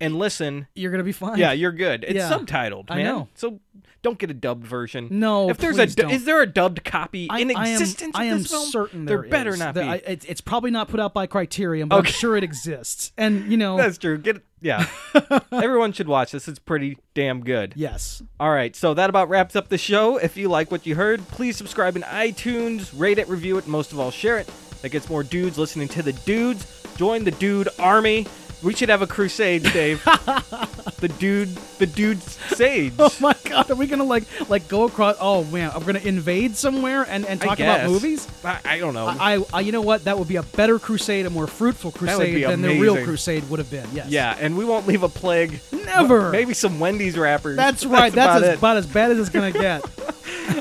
[0.00, 1.38] and listen, You're gonna be fine.
[1.38, 2.04] yeah, you're good.
[2.04, 2.30] It's Yeah.
[2.30, 3.04] subtitled, I man.
[3.04, 3.28] know.
[3.34, 3.60] So
[4.02, 5.08] don't get a dubbed version.
[5.10, 8.16] No, If there's a du- is there a dubbed copy I, in I am, existence?
[8.16, 8.66] I of am this film?
[8.70, 9.80] certain there there better not be.
[9.82, 12.08] I, it's, it's probably not put out by Criterion, but Okay.
[12.08, 13.12] I'm sure it exists.
[13.18, 14.16] And you know, That's true.
[14.18, 14.44] Get it.
[14.62, 14.86] Yeah.
[15.52, 16.46] Everyone should watch this.
[16.48, 17.72] It's pretty damn good.
[17.76, 18.74] yes, All right.
[18.76, 20.16] So that about wraps up the show.
[20.18, 23.72] If you like what you heard, please subscribe in iTunes, rate it, review it, and
[23.72, 24.50] most of all, share it.
[24.82, 26.66] That gets more dudes listening to the dudes.
[26.96, 28.26] Join the dude army.
[28.62, 30.04] We should have a crusade, Dave.
[31.00, 31.48] the dude,
[31.78, 32.92] the dude sage.
[32.98, 35.16] Oh my god, are we gonna like like go across?
[35.18, 37.90] Oh man, I'm gonna invade somewhere and, and I talk about guess.
[37.90, 38.28] movies.
[38.44, 39.06] I, I don't know.
[39.06, 40.04] I, I, you know what?
[40.04, 43.04] That would be a better crusade, a more fruitful crusade than the real amazing.
[43.06, 43.88] crusade would have been.
[43.92, 44.08] Yes.
[44.08, 45.60] yeah, and we won't leave a plague.
[45.72, 46.30] Never.
[46.30, 47.56] Maybe some Wendy's wrappers.
[47.60, 48.12] That's right.
[48.12, 48.58] That's, about as, it.
[48.58, 49.82] about as bad as it's gonna get.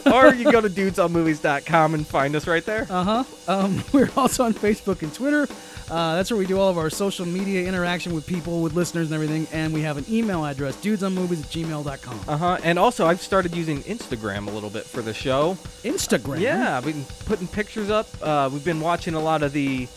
[0.14, 2.88] or you go to dudesonmovies.com and find us right there.
[2.90, 3.24] Uh huh.
[3.48, 5.48] Um, we're also on Facebook and Twitter.
[5.90, 9.08] Uh, that's where we do all of our social media interaction with people, with listeners,
[9.12, 9.48] and everything.
[9.52, 12.20] And we have an email address, dudesonmovies at gmail.com.
[12.28, 12.58] Uh huh.
[12.64, 15.58] And also, I've started using Instagram a little bit for the show.
[15.84, 16.40] Instagram.
[16.40, 18.08] Yeah, I've been putting pictures up.
[18.22, 19.88] Uh, we've been watching a lot of the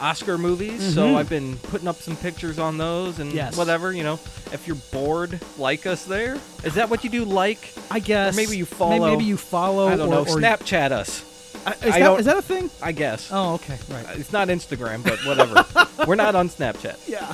[0.00, 3.36] Oscar movies, so I've been putting up some pictures on those and Mm-hmm.
[3.36, 3.56] Yes.
[3.56, 3.92] whatever.
[3.92, 4.14] You know,
[4.52, 6.38] if you're bored, like us there.
[6.64, 7.24] Is that what you do?
[7.24, 7.72] Like?
[7.90, 8.34] I guess.
[8.34, 9.88] Or maybe you follow- Maybe you follow.
[9.88, 10.20] I don't or, know.
[10.20, 11.24] Or, Snapchat us.
[11.66, 12.70] Uh, is, I that, that a thing?
[12.82, 13.28] I guess.
[13.30, 13.78] Oh, okay.
[13.90, 14.06] Right.
[14.18, 15.64] It's not Instagram, but whatever.
[16.06, 17.06] We're not on Snapchat.
[17.06, 17.32] Yeah.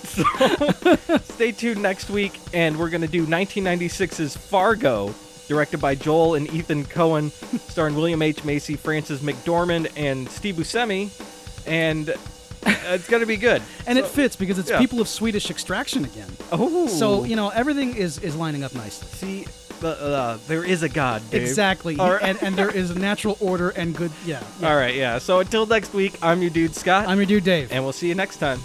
[1.35, 5.15] Stay tuned next week, and we're going to do 1996's Fargo,
[5.47, 7.31] directed by Joel and Ethan Coen,
[7.71, 8.45] starring William H.
[8.45, 11.11] Macy, Frances McDormand, and Steve Buscemi.
[11.67, 12.13] And
[12.67, 13.63] it's going to be good.
[13.87, 14.79] And it fits because it's yeah.
[14.79, 16.31] people of Swedish extraction again.
[16.51, 16.87] Oh.
[16.89, 19.09] So, you know, everything is, is lining up nicely.
[19.09, 19.47] See,
[19.85, 21.43] uh, there is a God, Dave.
[21.43, 21.99] Exactly.
[21.99, 22.23] All right.
[22.23, 24.13] And, and there is a natural order and good.
[24.25, 24.43] Yeah.
[24.61, 24.71] yeah.
[24.71, 25.19] All right, yeah.
[25.19, 27.73] So until next week, I'm your dude, Scott, I'm your dude, Dave.
[27.73, 28.61] and we'll see you next time.